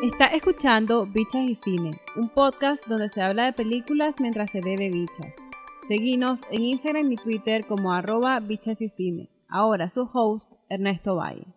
Está 0.00 0.26
escuchando 0.26 1.06
Bichas 1.06 1.42
y 1.42 1.56
Cine, 1.56 2.00
un 2.14 2.28
podcast 2.28 2.86
donde 2.86 3.08
se 3.08 3.20
habla 3.20 3.46
de 3.46 3.52
películas 3.52 4.14
mientras 4.20 4.52
se 4.52 4.60
bebe 4.60 4.90
bichas. 4.90 5.34
Seguinos 5.88 6.42
en 6.52 6.62
Instagram 6.62 7.10
y 7.10 7.16
Twitter 7.16 7.66
como 7.66 7.92
arroba 7.92 8.38
bichas 8.38 8.80
y 8.80 8.88
cine. 8.88 9.28
Ahora 9.48 9.90
su 9.90 10.08
host, 10.12 10.52
Ernesto 10.68 11.16
Valle. 11.16 11.48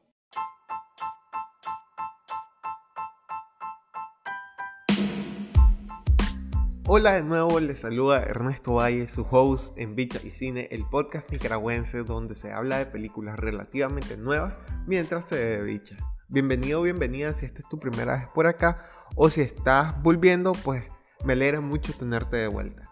Hola 6.87 7.13
de 7.13 7.23
nuevo, 7.23 7.59
les 7.59 7.81
saluda 7.81 8.23
Ernesto 8.23 8.73
Valle, 8.73 9.07
su 9.07 9.21
host 9.29 9.77
en 9.77 9.95
Bichas 9.95 10.25
y 10.25 10.31
Cine, 10.31 10.67
el 10.71 10.83
podcast 10.89 11.29
nicaragüense 11.31 11.99
donde 12.03 12.33
se 12.33 12.51
habla 12.51 12.79
de 12.79 12.87
películas 12.87 13.39
relativamente 13.39 14.17
nuevas 14.17 14.57
mientras 14.87 15.29
se 15.29 15.35
bebe 15.35 15.63
bicha. 15.63 15.95
Bienvenido 16.33 16.81
bienvenida 16.81 17.33
si 17.33 17.45
esta 17.45 17.59
es 17.59 17.67
tu 17.67 17.77
primera 17.77 18.15
vez 18.15 18.27
por 18.33 18.47
acá 18.47 18.89
o 19.15 19.29
si 19.29 19.41
estás 19.41 20.01
volviendo, 20.01 20.53
pues 20.53 20.85
me 21.25 21.33
alegra 21.33 21.59
mucho 21.59 21.91
tenerte 21.91 22.37
de 22.37 22.47
vuelta. 22.47 22.83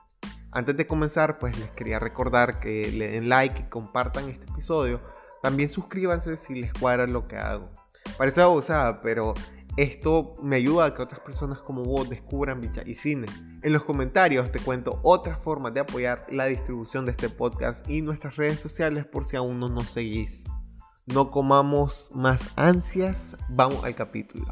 Antes 0.51 0.75
de 0.75 0.85
comenzar, 0.85 1.39
pues 1.39 1.57
les 1.57 1.71
quería 1.71 1.99
recordar 1.99 2.59
que 2.59 2.91
le 2.91 3.11
den 3.11 3.29
like 3.29 3.61
y 3.61 3.69
compartan 3.69 4.27
este 4.27 4.43
episodio. 4.43 4.99
También 5.41 5.69
suscríbanse 5.69 6.35
si 6.35 6.53
les 6.53 6.73
cuadra 6.73 7.07
lo 7.07 7.27
que 7.27 7.37
hago. 7.37 7.69
Parece 8.17 8.41
abusada, 8.41 8.99
pero 8.99 9.33
esto 9.77 10.33
me 10.43 10.57
ayuda 10.57 10.87
a 10.87 10.93
que 10.93 11.01
otras 11.01 11.21
personas 11.21 11.59
como 11.59 11.85
vos 11.85 12.09
descubran 12.09 12.59
Bicha 12.59 12.83
y 12.85 12.97
Cine. 12.97 13.27
En 13.61 13.71
los 13.71 13.85
comentarios 13.85 14.51
te 14.51 14.59
cuento 14.59 14.99
otras 15.01 15.41
formas 15.41 15.73
de 15.73 15.79
apoyar 15.79 16.25
la 16.29 16.47
distribución 16.47 17.05
de 17.05 17.11
este 17.11 17.29
podcast 17.29 17.89
y 17.89 18.01
nuestras 18.01 18.35
redes 18.35 18.59
sociales 18.59 19.05
por 19.05 19.23
si 19.23 19.37
aún 19.37 19.61
no 19.61 19.69
nos 19.69 19.91
seguís. 19.91 20.43
No 21.13 21.31
comamos 21.31 22.11
más 22.13 22.53
ansias, 22.55 23.35
vamos 23.49 23.83
al 23.83 23.95
capítulo. 23.95 24.45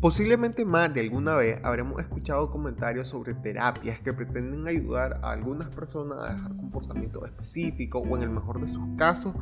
Posiblemente 0.00 0.64
más 0.64 0.92
de 0.94 1.00
alguna 1.00 1.34
vez 1.34 1.60
habremos 1.62 2.00
escuchado 2.00 2.50
comentarios 2.50 3.08
sobre 3.08 3.34
terapias 3.34 4.00
que 4.00 4.14
pretenden 4.14 4.66
ayudar 4.66 5.20
a 5.22 5.32
algunas 5.32 5.68
personas 5.68 6.18
a 6.20 6.34
dejar 6.34 6.56
comportamientos 6.56 7.24
específicos 7.26 8.02
o 8.08 8.16
en 8.16 8.22
el 8.22 8.30
mejor 8.30 8.58
de 8.60 8.68
sus 8.68 8.82
casos 8.96 9.34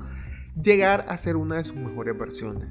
llegar 0.61 1.07
a 1.09 1.17
ser 1.17 1.37
una 1.37 1.57
de 1.57 1.65
sus 1.65 1.77
mejores 1.77 2.19
versiones. 2.19 2.69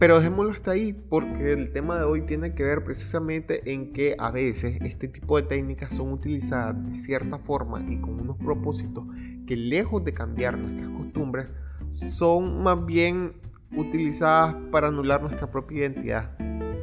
Pero 0.00 0.16
dejémoslo 0.16 0.52
hasta 0.52 0.70
ahí 0.70 0.94
porque 0.94 1.52
el 1.52 1.72
tema 1.72 1.98
de 1.98 2.04
hoy 2.04 2.22
tiene 2.22 2.54
que 2.54 2.64
ver 2.64 2.82
precisamente 2.82 3.70
en 3.70 3.92
que 3.92 4.16
a 4.18 4.30
veces 4.30 4.78
este 4.80 5.08
tipo 5.08 5.36
de 5.36 5.42
técnicas 5.42 5.94
son 5.94 6.10
utilizadas 6.10 6.86
de 6.86 6.94
cierta 6.94 7.36
forma 7.36 7.84
y 7.86 8.00
con 8.00 8.18
unos 8.18 8.38
propósitos 8.38 9.04
que 9.46 9.56
lejos 9.56 10.02
de 10.02 10.14
cambiar 10.14 10.56
nuestras 10.56 10.88
costumbres 10.96 11.48
son 11.90 12.62
más 12.62 12.82
bien 12.86 13.34
utilizadas 13.76 14.56
para 14.72 14.88
anular 14.88 15.20
nuestra 15.20 15.50
propia 15.50 15.80
identidad. 15.80 16.30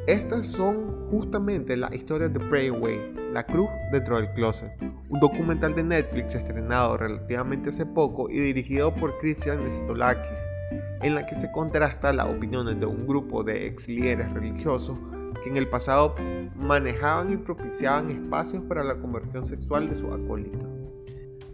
Estas 0.06 0.46
son 0.46 1.10
justamente 1.10 1.76
las 1.76 1.94
historias 1.94 2.32
de 2.32 2.70
Away, 2.70 3.16
La 3.34 3.48
Cruz 3.48 3.70
dentro 3.92 4.18
del 4.18 4.32
Closet, 4.34 4.72
un 5.10 5.20
documental 5.20 5.74
de 5.74 5.84
Netflix 5.84 6.36
estrenado 6.36 6.96
relativamente 6.98 7.70
hace 7.70 7.88
poco 7.88 8.30
y 8.30 8.38
dirigido 8.38 8.94
por 8.94 9.18
Christian 9.18 9.60
Stolakis 9.72 10.57
en 11.02 11.16
la 11.16 11.26
que 11.26 11.36
se 11.36 11.52
contrasta 11.52 12.14
las 12.14 12.28
opiniones 12.28 12.80
de 12.80 12.86
un 12.86 13.08
grupo 13.08 13.44
de 13.44 13.68
ex 13.68 13.88
líderes 13.88 14.32
religiosos 14.34 14.98
que 15.44 15.50
en 15.50 15.58
el 15.58 15.68
pasado 15.68 16.16
manejaban 16.56 17.32
y 17.32 17.38
propiciaban 17.38 18.10
espacios 18.10 18.64
para 18.64 18.84
la 18.84 18.96
conversión 18.96 19.46
sexual 19.46 19.88
de 19.88 19.96
sus 19.96 20.12
acólitos. 20.12 20.62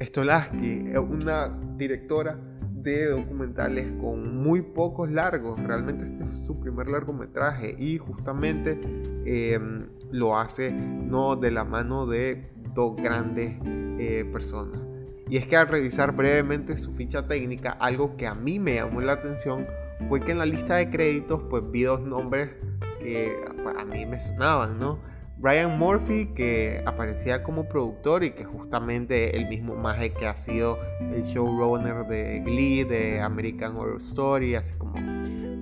Stolaski 0.02 0.90
es 0.90 0.98
una 0.98 1.50
directora 1.78 2.38
de 2.84 3.08
documentales 3.08 3.92
con 4.02 4.38
muy 4.44 4.62
pocos 4.62 5.10
largos, 5.10 5.62
realmente 5.64 6.06
este 6.06 6.24
es 6.24 6.46
su 6.46 6.60
primer 6.60 6.90
largometraje 6.90 7.76
y 7.80 7.98
justamente 7.98 8.80
em, 9.26 9.88
lo 10.12 10.38
hace 10.38 10.72
no 10.72 11.36
de 11.38 11.52
la 11.52 11.64
mano 11.64 12.06
de 12.06 12.50
dos 12.74 12.96
grandes 12.98 13.54
eh, 14.00 14.26
personas. 14.32 14.93
Y 15.34 15.38
es 15.38 15.48
que 15.48 15.58
al 15.58 15.68
revisar 15.68 16.12
brevemente 16.12 16.78
su 16.78 16.94
ficha 16.94 17.28
técnica, 17.28 17.72
algo 17.72 18.18
que 18.18 18.28
a 18.28 18.36
mí 18.36 18.60
me 18.60 18.76
llamó 18.76 19.02
la 19.02 19.14
atención 19.14 19.66
fue 20.08 20.22
que 20.22 20.30
en 20.30 20.38
la 20.38 20.46
lista 20.46 20.76
de 20.76 20.92
créditos 20.92 21.42
pues 21.50 21.64
vi 21.72 21.82
dos 21.82 22.02
nombres 22.02 22.52
que 23.00 23.36
pues, 23.64 23.76
a 23.76 23.84
mí 23.84 24.06
me 24.06 24.22
sonaban, 24.22 24.78
¿no? 24.78 25.00
Brian 25.38 25.80
Murphy, 25.80 26.28
que 26.36 26.84
aparecía 26.86 27.42
como 27.42 27.68
productor 27.68 28.24
y 28.24 28.34
que 28.34 28.44
justamente 28.44 29.36
el 29.36 29.50
mismo 29.50 29.74
maje 29.74 30.14
que 30.14 30.28
ha 30.28 30.38
sido 30.38 30.78
el 31.00 31.24
showrunner 31.24 32.06
de 32.06 32.42
Glee, 32.42 32.84
de 32.84 33.20
American 33.20 33.76
Horror 33.76 34.02
Story, 34.02 34.54
así 34.54 34.76
como 34.76 34.94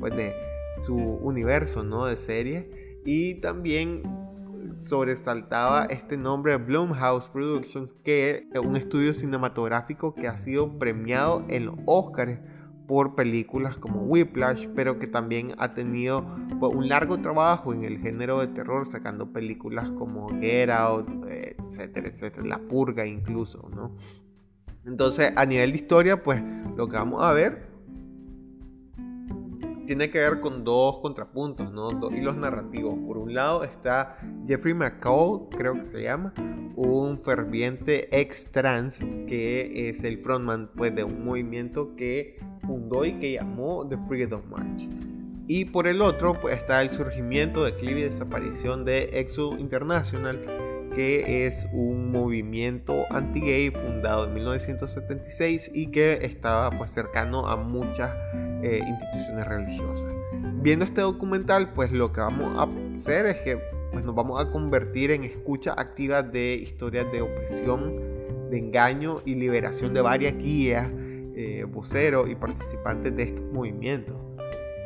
pues 0.02 0.14
de 0.18 0.36
su 0.86 0.98
universo, 0.98 1.82
¿no? 1.82 2.08
De 2.08 2.18
serie. 2.18 3.00
Y 3.06 3.36
también 3.36 4.21
sobresaltaba 4.82 5.86
este 5.86 6.18
nombre 6.18 6.58
Blumhouse 6.58 7.28
Productions, 7.28 7.90
que 8.04 8.48
es 8.54 8.66
un 8.66 8.76
estudio 8.76 9.14
cinematográfico 9.14 10.14
que 10.16 10.28
ha 10.28 10.38
sido 10.38 10.78
premiado 10.78 11.46
en 11.48 11.68
los 11.68 11.76
Oscars 11.86 12.40
por 12.88 13.16
películas 13.16 13.78
como 13.78 14.02
Whiplash, 14.02 14.68
pero 14.76 15.00
que 15.00 15.08
también 15.08 15.54
ha 15.60 15.74
tenido 15.74 16.26
pues, 16.60 16.74
un 16.76 16.90
largo 16.90 17.22
trabajo 17.22 17.74
en 17.74 17.86
el 17.86 18.00
género 18.00 18.40
de 18.40 18.48
terror, 18.48 18.86
sacando 18.86 19.32
películas 19.32 19.90
como 19.92 20.28
Get 20.42 20.70
Out, 20.70 21.08
etcétera, 21.30 22.10
etcétera, 22.10 22.46
La 22.46 22.60
Purga 22.60 23.06
incluso, 23.06 23.70
¿no? 23.74 23.96
Entonces, 24.86 25.32
a 25.36 25.46
nivel 25.46 25.72
de 25.72 25.78
historia, 25.78 26.22
pues 26.22 26.44
lo 26.76 26.90
que 26.90 26.98
vamos 26.98 27.24
a 27.24 27.32
ver 27.32 27.71
tiene 29.92 30.10
que 30.10 30.20
ver 30.20 30.40
con 30.40 30.64
dos 30.64 31.00
contrapuntos, 31.00 31.70
¿no? 31.70 31.90
dos 31.90 32.14
hilos 32.14 32.38
narrativos. 32.38 32.98
Por 33.06 33.18
un 33.18 33.34
lado 33.34 33.66
está 33.66 34.18
Jeffrey 34.48 34.74
McCall, 34.74 35.50
creo 35.50 35.74
que 35.74 35.84
se 35.84 36.04
llama, 36.04 36.34
un 36.78 37.20
ferviente 37.20 38.08
ex 38.18 38.50
trans 38.52 39.00
que 39.28 39.90
es 39.90 40.06
el 40.06 40.20
frontman 40.20 40.70
pues, 40.78 40.96
de 40.96 41.04
un 41.04 41.26
movimiento 41.26 41.94
que 41.98 42.40
fundó 42.66 43.04
y 43.04 43.20
que 43.20 43.34
llamó 43.34 43.86
The 43.86 43.98
Freedom 44.08 44.44
March. 44.50 44.88
Y 45.48 45.66
por 45.66 45.88
el 45.88 46.02
otro 46.02 46.40
pues, 46.40 46.58
está 46.58 46.82
el 46.82 46.92
surgimiento, 46.92 47.66
declive 47.66 48.00
y 48.00 48.04
desaparición 48.04 48.86
de 48.86 49.20
Exo 49.20 49.58
International, 49.58 50.40
que 50.96 51.48
es 51.48 51.68
un 51.72 52.12
movimiento 52.12 53.06
anti-gay 53.10 53.72
fundado 53.72 54.28
en 54.28 54.34
1976 54.34 55.72
y 55.74 55.88
que 55.88 56.20
estaba 56.22 56.70
pues 56.78 56.92
cercano 56.92 57.48
a 57.48 57.56
muchas 57.56 58.12
eh, 58.64 58.82
instituciones 58.86 59.48
religiosas. 59.48 60.10
Viendo 60.62 60.86
este 60.86 61.02
documental, 61.02 61.74
pues 61.74 61.92
lo 61.92 62.12
que 62.14 62.22
vamos 62.22 62.58
a 62.58 62.68
hacer 62.98 63.26
es 63.26 63.38
que 63.40 63.60
pues, 63.92 64.06
nos 64.06 64.16
vamos 64.16 64.40
a 64.40 64.52
convertir 64.52 65.12
en 65.12 65.24
escucha 65.24 65.74
activa 65.78 66.24
de 66.24 66.56
historias 66.56 67.12
de 67.12 67.22
opresión, 67.22 68.00
de 68.50 68.58
engaño 68.58 69.22
y 69.26 69.36
liberación 69.36 69.94
de 69.94 70.02
varias 70.02 70.38
guías, 70.38 70.90
eh, 71.36 71.66
voceros 71.68 72.30
y 72.30 72.36
participantes 72.36 73.16
de 73.16 73.24
estos 73.24 73.46
movimientos. 73.52 74.16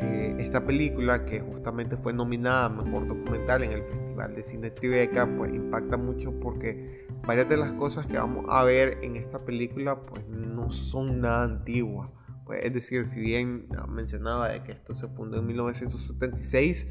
Eh, 0.01 0.35
esta 0.39 0.65
película, 0.65 1.25
que 1.25 1.39
justamente 1.39 1.97
fue 1.97 2.13
nominada 2.13 2.65
a 2.65 2.69
Mejor 2.69 3.07
Documental 3.07 3.63
en 3.63 3.71
el 3.71 3.83
Festival 3.83 4.35
de 4.35 4.43
Cine 4.43 4.71
Tribeca, 4.71 5.27
pues 5.37 5.53
impacta 5.53 5.97
mucho 5.97 6.37
porque 6.39 7.07
varias 7.25 7.49
de 7.49 7.57
las 7.57 7.73
cosas 7.73 8.05
que 8.07 8.17
vamos 8.17 8.45
a 8.49 8.63
ver 8.63 8.99
en 9.01 9.15
esta 9.15 9.39
película 9.39 10.01
pues 10.01 10.27
no 10.27 10.69
son 10.69 11.21
nada 11.21 11.43
antiguas. 11.43 12.09
Pues, 12.45 12.63
es 12.63 12.73
decir, 12.73 13.07
si 13.07 13.19
bien 13.19 13.67
mencionaba 13.89 14.49
de 14.49 14.63
que 14.63 14.73
esto 14.73 14.93
se 14.93 15.07
fundó 15.07 15.39
en 15.39 15.47
1976, 15.47 16.87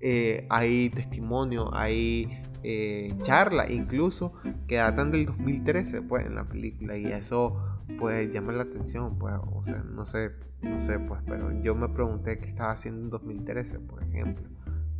eh, 0.00 0.46
hay 0.50 0.90
testimonio, 0.90 1.72
hay 1.74 2.42
eh, 2.62 3.12
charla 3.22 3.70
incluso 3.70 4.32
que 4.66 4.76
datan 4.76 5.12
del 5.12 5.26
2013 5.26 6.02
pues, 6.02 6.26
en 6.26 6.34
la 6.34 6.48
película 6.48 6.96
y 6.96 7.06
eso 7.06 7.75
pues 7.98 8.32
llama 8.32 8.52
la 8.52 8.64
atención, 8.64 9.18
pues, 9.18 9.34
o 9.52 9.64
sea, 9.64 9.78
no 9.78 10.04
sé, 10.06 10.32
no 10.62 10.80
sé, 10.80 10.98
pues, 10.98 11.20
pero 11.26 11.52
yo 11.62 11.74
me 11.74 11.88
pregunté 11.88 12.38
qué 12.38 12.48
estaba 12.48 12.72
haciendo 12.72 13.02
en 13.02 13.10
2013, 13.10 13.78
por 13.80 14.02
ejemplo, 14.02 14.44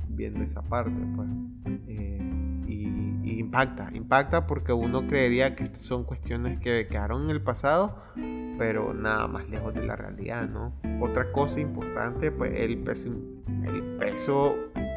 viendo 0.09 0.43
esa 0.43 0.63
parte, 0.63 0.95
pues, 1.15 1.29
eh, 1.89 2.19
y, 2.67 2.89
y, 3.23 3.39
impacta, 3.41 3.91
impacta 3.93 4.47
porque 4.47 4.73
uno 4.73 5.07
creería 5.07 5.55
que 5.55 5.75
son 5.77 6.05
cuestiones 6.05 6.59
que 6.61 6.87
quedaron 6.89 7.25
en 7.25 7.31
el 7.31 7.43
pasado, 7.43 7.97
pero 8.59 8.95
nada 8.95 9.27
más 9.29 9.49
lejos 9.49 9.75
de 9.75 9.85
la 9.85 9.97
realidad, 9.97 10.49
¿no? 10.49 10.73
Otra 11.01 11.33
cosa 11.33 11.61
importante, 11.61 12.31
pues 12.31 12.59
el 12.59 12.79
peso, 12.79 13.11
el 13.65 13.97
peso 13.99 14.55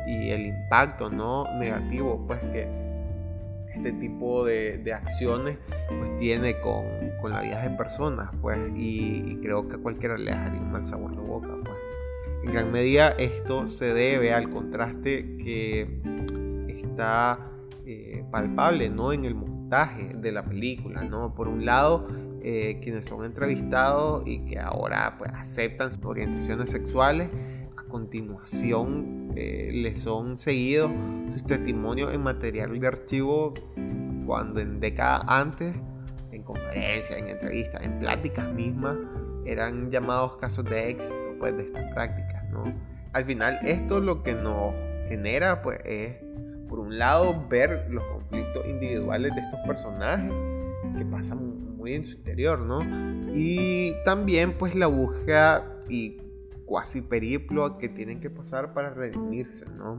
y 0.07 0.29
el 0.29 0.47
impacto, 0.47 1.09
¿no? 1.09 1.45
Negativo, 1.59 2.25
pues 2.25 2.39
que 2.39 2.88
este 3.75 3.93
tipo 3.93 4.45
de, 4.45 4.77
de 4.79 4.93
acciones 4.93 5.57
pues 5.87 6.17
tiene 6.17 6.59
con, 6.59 6.85
con, 7.21 7.31
la 7.31 7.41
vida 7.41 7.61
de 7.61 7.69
personas, 7.71 8.29
pues, 8.41 8.57
y, 8.75 9.37
creo 9.41 9.67
que 9.67 9.75
a 9.75 9.79
cualquiera 9.79 10.17
le 10.17 10.31
dejaría 10.31 10.59
un 10.59 10.71
mal 10.71 10.85
sabor 10.85 11.15
de 11.15 11.21
boca, 11.21 11.49
pues. 11.63 11.77
En 12.43 12.53
gran 12.53 12.71
medida 12.71 13.09
esto 13.17 13.67
se 13.67 13.93
debe 13.93 14.33
al 14.33 14.49
contraste 14.49 15.37
que 15.37 16.01
está 16.67 17.39
eh, 17.85 18.23
palpable, 18.31 18.89
¿no? 18.89 19.13
En 19.13 19.25
el 19.25 19.35
montaje 19.35 20.13
de 20.15 20.31
la 20.31 20.43
película, 20.43 21.03
¿no? 21.03 21.35
Por 21.35 21.47
un 21.47 21.65
lado, 21.65 22.07
eh, 22.41 22.79
quienes 22.81 23.05
son 23.05 23.25
entrevistados 23.25 24.25
y 24.25 24.45
que 24.45 24.59
ahora 24.59 25.15
pues 25.17 25.31
aceptan 25.33 25.93
sus 25.93 26.05
orientaciones 26.05 26.71
sexuales. 26.71 27.29
Continuación 27.89 29.29
eh, 29.35 29.71
les 29.73 29.99
son 29.99 30.37
seguidos 30.37 30.91
sus 31.33 31.43
testimonios 31.45 32.13
en 32.13 32.21
material 32.21 32.79
de 32.79 32.87
archivo 32.87 33.53
cuando 34.25 34.59
en 34.59 34.79
décadas 34.79 35.23
antes, 35.27 35.75
en 36.31 36.43
conferencias, 36.43 37.19
en 37.19 37.27
entrevistas, 37.27 37.81
en 37.83 37.99
pláticas 37.99 38.53
mismas, 38.53 38.95
eran 39.45 39.89
llamados 39.89 40.37
casos 40.37 40.65
de 40.65 40.91
éxito 40.91 41.15
pues, 41.39 41.57
de 41.57 41.63
estas 41.63 41.91
prácticas. 41.93 42.47
¿no? 42.51 42.63
Al 43.13 43.25
final 43.25 43.59
esto 43.63 43.99
lo 43.99 44.21
que 44.21 44.33
nos 44.35 44.73
genera 45.07 45.61
pues 45.61 45.79
es 45.83 46.15
por 46.69 46.79
un 46.79 46.99
lado 46.99 47.47
ver 47.49 47.87
los 47.89 48.03
conflictos 48.05 48.65
individuales 48.67 49.33
de 49.33 49.41
estos 49.41 49.59
personajes 49.65 50.31
que 50.95 51.05
pasan 51.05 51.75
muy 51.75 51.95
en 51.95 52.03
su 52.03 52.17
interior, 52.17 52.59
¿no? 52.59 52.81
Y 53.33 53.95
también 54.05 54.57
pues 54.57 54.75
la 54.75 54.87
búsqueda 54.87 55.65
y 55.89 56.17
cuasi 56.69 57.01
periplo 57.01 57.79
que 57.79 57.89
tienen 57.89 58.21
que 58.21 58.29
pasar 58.29 58.73
para 58.73 58.91
redimirse, 58.91 59.65
¿no? 59.71 59.97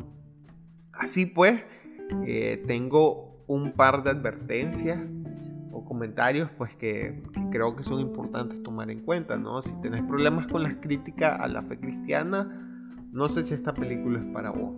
Así 0.93 1.27
pues, 1.27 1.65
eh, 2.25 2.63
tengo 2.69 3.45
un 3.49 3.73
par 3.73 4.05
de 4.05 4.11
advertencias 4.11 5.01
o 5.73 5.85
comentarios 5.85 6.49
pues 6.57 6.77
que, 6.77 7.25
creo 7.51 7.75
que 7.75 7.83
son 7.83 8.01
importantes 8.01 8.63
tomar 8.63 8.89
en 8.89 9.01
cuenta, 9.01 9.37
¿no? 9.37 9.61
Si 9.63 9.75
tenés 9.81 10.03
problemas 10.03 10.47
con 10.47 10.63
las 10.63 10.75
críticas 10.77 11.41
a 11.41 11.49
la 11.49 11.63
fe 11.63 11.77
cristiana, 11.81 12.45
no 13.11 13.29
sé 13.29 13.43
si 13.43 13.53
esta 13.53 13.75
película 13.75 14.21
es 14.21 14.27
para 14.27 14.51
vos. 14.51 14.77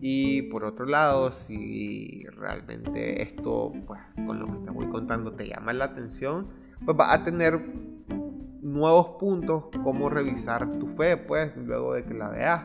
Y 0.00 0.42
por 0.42 0.64
otro 0.64 0.86
lado, 0.86 1.30
si 1.30 2.24
realmente 2.36 3.22
esto, 3.22 3.72
pues 3.86 4.00
con 4.26 4.40
lo 4.40 4.46
que 4.46 4.58
te 4.64 4.70
voy 4.70 4.88
contando, 4.88 5.32
te 5.34 5.46
llama 5.46 5.72
la 5.72 5.84
atención, 5.84 6.48
pues 6.84 6.98
va 6.98 7.12
a 7.12 7.22
tener 7.22 7.95
nuevos 8.66 9.10
puntos 9.20 9.64
como 9.84 10.10
revisar 10.10 10.78
tu 10.78 10.88
fe, 10.88 11.16
pues 11.16 11.56
luego 11.56 11.94
de 11.94 12.04
que 12.04 12.14
la 12.14 12.28
veas. 12.30 12.62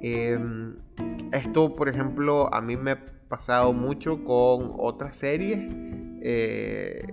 Em, 0.00 0.76
esto, 1.32 1.76
por 1.76 1.88
ejemplo, 1.88 2.52
a 2.52 2.60
mí 2.60 2.76
me 2.76 2.92
ha 2.92 3.04
pasado 3.28 3.72
mucho 3.72 4.24
con 4.24 4.72
otras 4.78 5.16
series 5.16 5.72
eh, 6.22 7.06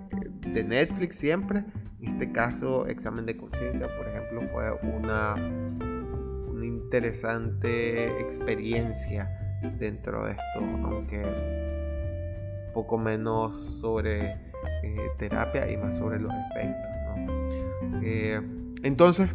de 0.46 0.64
Netflix 0.64 1.16
siempre. 1.16 1.64
En 2.00 2.08
este 2.08 2.32
caso, 2.32 2.86
Examen 2.86 3.26
de 3.26 3.36
Conciencia, 3.36 3.86
por 3.96 4.08
ejemplo, 4.08 4.48
fue 4.52 4.72
una, 4.88 5.34
una 5.34 6.66
interesante 6.66 8.20
experiencia 8.20 9.30
dentro 9.78 10.24
de 10.24 10.32
esto, 10.32 10.60
aunque 10.84 11.22
poco 12.72 12.96
menos 12.96 13.58
sobre 13.80 14.32
eh, 14.82 15.10
terapia 15.18 15.70
y 15.70 15.76
más 15.76 15.98
sobre 15.98 16.18
los 16.18 16.32
efectos. 16.50 16.90
Eh, 18.02 18.40
entonces, 18.82 19.34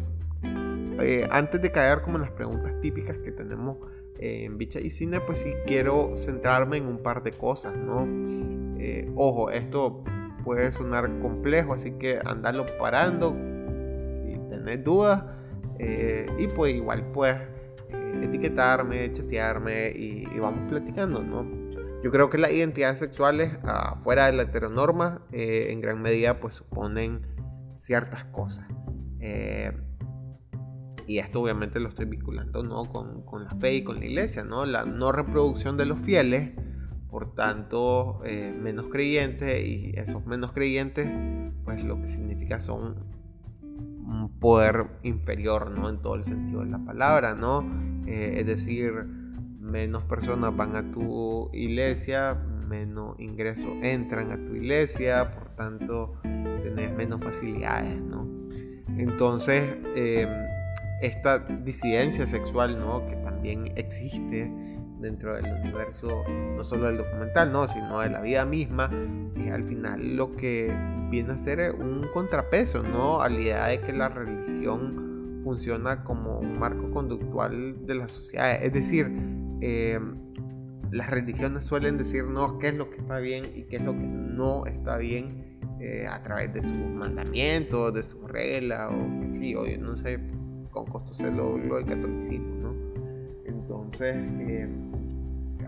eh, 1.00 1.26
antes 1.30 1.60
de 1.62 1.70
caer 1.70 2.02
como 2.02 2.16
en 2.16 2.22
las 2.22 2.32
preguntas 2.32 2.72
típicas 2.80 3.18
que 3.18 3.32
tenemos 3.32 3.78
en 4.18 4.58
Bicha 4.58 4.80
y 4.80 4.90
Cine, 4.90 5.20
pues 5.20 5.38
sí 5.38 5.52
quiero 5.66 6.14
centrarme 6.14 6.78
en 6.78 6.86
un 6.86 7.02
par 7.02 7.22
de 7.22 7.32
cosas, 7.32 7.76
¿no? 7.76 8.06
ojo, 9.16 9.50
esto 9.50 10.04
puede 10.44 10.70
sonar 10.70 11.10
complejo, 11.20 11.74
así 11.74 11.92
que 11.92 12.20
andarlo 12.24 12.64
parando 12.78 13.36
si 14.04 14.38
tenés 14.48 14.84
dudas 14.84 15.24
y 16.38 16.46
pues 16.48 16.74
igual 16.74 17.04
pues 17.12 17.36
etiquetarme, 18.22 19.10
chatearme 19.12 19.90
y, 19.90 20.26
vamos 20.38 20.68
platicando, 20.68 21.22
¿no? 21.22 21.46
Yo 22.02 22.10
creo 22.10 22.30
que 22.30 22.38
las 22.38 22.52
identidades 22.52 23.00
sexuales, 23.00 23.50
fuera 24.04 24.26
de 24.26 24.32
la 24.32 24.42
heteronorma, 24.44 25.22
eh, 25.32 25.68
en 25.70 25.80
gran 25.80 26.00
medida 26.00 26.38
pues 26.38 26.54
suponen 26.54 27.22
ciertas 27.78 28.24
cosas. 28.26 28.66
Eh, 29.20 29.72
y 31.06 31.18
esto 31.18 31.40
obviamente 31.40 31.80
lo 31.80 31.88
estoy 31.88 32.04
vinculando 32.04 32.62
¿no? 32.62 32.84
con, 32.84 33.22
con, 33.22 33.44
la 33.44 33.50
fe 33.50 33.76
y 33.76 33.84
con 33.84 33.98
la 33.98 34.04
iglesia, 34.04 34.44
¿no? 34.44 34.66
La 34.66 34.84
no 34.84 35.10
reproducción 35.10 35.78
de 35.78 35.86
los 35.86 35.98
fieles, 36.00 36.52
por 37.10 37.34
tanto, 37.34 38.20
eh, 38.24 38.54
menos 38.54 38.88
creyentes, 38.88 39.66
y 39.66 39.92
esos 39.94 40.26
menos 40.26 40.52
creyentes, 40.52 41.08
pues 41.64 41.82
lo 41.82 41.98
que 42.00 42.08
significa 42.08 42.60
son 42.60 43.06
un 43.62 44.38
poder 44.38 44.86
inferior, 45.02 45.70
¿no? 45.70 45.88
En 45.88 46.02
todo 46.02 46.16
el 46.16 46.24
sentido 46.24 46.60
de 46.60 46.70
la 46.70 46.78
palabra, 46.78 47.34
¿no? 47.34 47.62
Eh, 48.06 48.40
es 48.40 48.46
decir, 48.46 48.92
menos 49.68 50.04
personas 50.04 50.56
van 50.56 50.76
a 50.76 50.90
tu 50.90 51.50
iglesia, 51.52 52.34
menos 52.34 53.18
ingresos 53.20 53.70
entran 53.82 54.32
a 54.32 54.36
tu 54.36 54.54
iglesia, 54.54 55.34
por 55.34 55.48
tanto, 55.56 56.14
tenés 56.22 56.92
menos 56.92 57.22
facilidades, 57.22 58.00
¿no? 58.00 58.26
Entonces, 58.96 59.78
em, 59.94 60.28
esta 61.02 61.38
disidencia 61.38 62.26
sexual, 62.26 62.78
¿no? 62.78 63.06
Que 63.06 63.16
también 63.16 63.72
existe 63.76 64.50
dentro 65.00 65.34
del 65.34 65.52
universo, 65.60 66.24
no 66.56 66.64
solo 66.64 66.86
del 66.86 66.98
documental, 66.98 67.52
¿no? 67.52 67.68
sino 67.68 68.00
de 68.00 68.10
la 68.10 68.20
vida 68.20 68.44
misma, 68.44 68.90
eh, 69.36 69.50
al 69.50 69.64
final 69.64 70.16
lo 70.16 70.34
que 70.36 70.74
viene 71.10 71.34
a 71.34 71.38
ser 71.38 71.72
un 71.72 72.06
contrapeso 72.12 72.82
¿no? 72.82 73.20
a 73.20 73.28
la 73.28 73.40
idea 73.40 73.66
de 73.66 73.80
que 73.80 73.92
la 73.92 74.08
religión 74.08 75.40
funciona 75.44 76.04
como 76.04 76.40
un 76.40 76.58
marco 76.58 76.90
conductual 76.90 77.86
de 77.86 77.94
la 77.94 78.08
sociedad. 78.08 78.62
Es 78.62 78.72
decir, 78.72 79.06
eh, 79.60 80.00
las 80.90 81.10
religiones 81.10 81.64
suelen 81.64 81.98
decirnos 81.98 82.54
qué 82.60 82.68
es 82.68 82.76
lo 82.76 82.90
que 82.90 82.98
está 82.98 83.18
bien 83.18 83.44
y 83.54 83.64
qué 83.64 83.76
es 83.76 83.82
lo 83.82 83.92
que 83.92 84.06
no 84.06 84.66
está 84.66 84.96
bien 84.96 85.58
eh, 85.80 86.06
a 86.06 86.22
través 86.22 86.52
de 86.52 86.62
sus 86.62 86.72
mandamientos, 86.72 87.94
de 87.94 88.02
sus 88.02 88.28
reglas, 88.28 88.92
o 88.92 89.20
que 89.20 89.28
sí, 89.28 89.54
o 89.54 89.64
no 89.78 89.96
sé, 89.96 90.18
con 90.70 90.86
costo 90.86 91.12
se 91.12 91.30
lo, 91.30 91.56
lo 91.56 91.76
del 91.76 91.86
catolicismo, 91.86 92.56
¿no? 92.56 92.74
Entonces, 93.44 94.16
eh, 94.16 94.68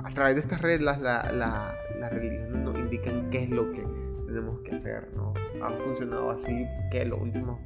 a 0.03 0.11
través 0.11 0.35
de 0.37 0.41
estas 0.41 0.61
reglas, 0.63 1.01
las 1.01 1.33
la, 1.33 1.75
religiones 2.11 2.63
nos 2.63 2.79
indican 2.79 3.31
qué 3.31 3.45
es 3.45 3.51
lo 3.51 3.71
que 3.73 3.87
tenemos 4.27 4.61
que 4.61 4.75
hacer, 4.75 5.09
¿no? 5.15 5.33
Han 5.63 5.79
funcionado 5.79 6.31
así 6.31 6.67
que 6.91 7.05
los 7.05 7.21
últimos 7.21 7.61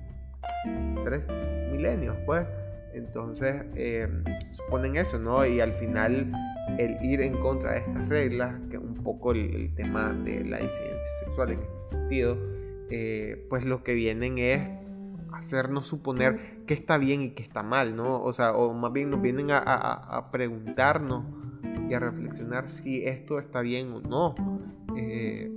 tres 1.05 1.29
milenios, 1.71 2.17
pues. 2.27 2.47
Entonces, 2.95 3.65
eh, 3.75 4.09
suponen 4.53 4.97
eso, 4.97 5.19
¿no? 5.19 5.45
Y 5.45 5.61
al 5.61 5.73
final, 5.75 6.33
el 6.79 6.97
ir 7.05 7.21
en 7.21 7.35
contra 7.35 7.73
de 7.73 7.79
estas 7.79 8.09
reglas, 8.09 8.55
que 8.71 8.79
un 8.79 8.95
poco 8.95 9.33
el, 9.33 9.75
tema 9.75 10.13
de 10.13 10.45
la 10.45 10.59
disidencia 10.59 11.03
sexual 11.25 11.53
en 11.53 11.61
este 11.61 11.97
sentido, 11.97 12.39
eh, 12.91 13.47
pues 13.51 13.65
lo 13.65 13.83
que 13.83 13.95
vienen 13.95 14.39
es 14.39 14.63
hacernos 15.33 15.89
suponer 15.89 16.63
qué 16.67 16.75
está 16.75 16.97
bien 16.97 17.23
y 17.23 17.31
qué 17.31 17.43
está 17.43 17.65
mal, 17.65 17.97
¿no? 17.97 18.23
O 18.23 18.33
sea, 18.33 18.53
o 18.53 18.73
más 18.73 18.93
bien 18.93 19.11
nos 19.11 19.21
vienen 19.21 19.49
a, 19.51 20.29
preguntarnos 20.31 21.25
y 21.89 21.95
a 21.95 21.99
reflexionar 21.99 22.69
si 22.69 23.05
esto 23.05 23.41
está 23.41 23.61
bien 23.61 23.93
o 23.93 24.01
no. 24.01 24.35
Eh, 24.97 25.51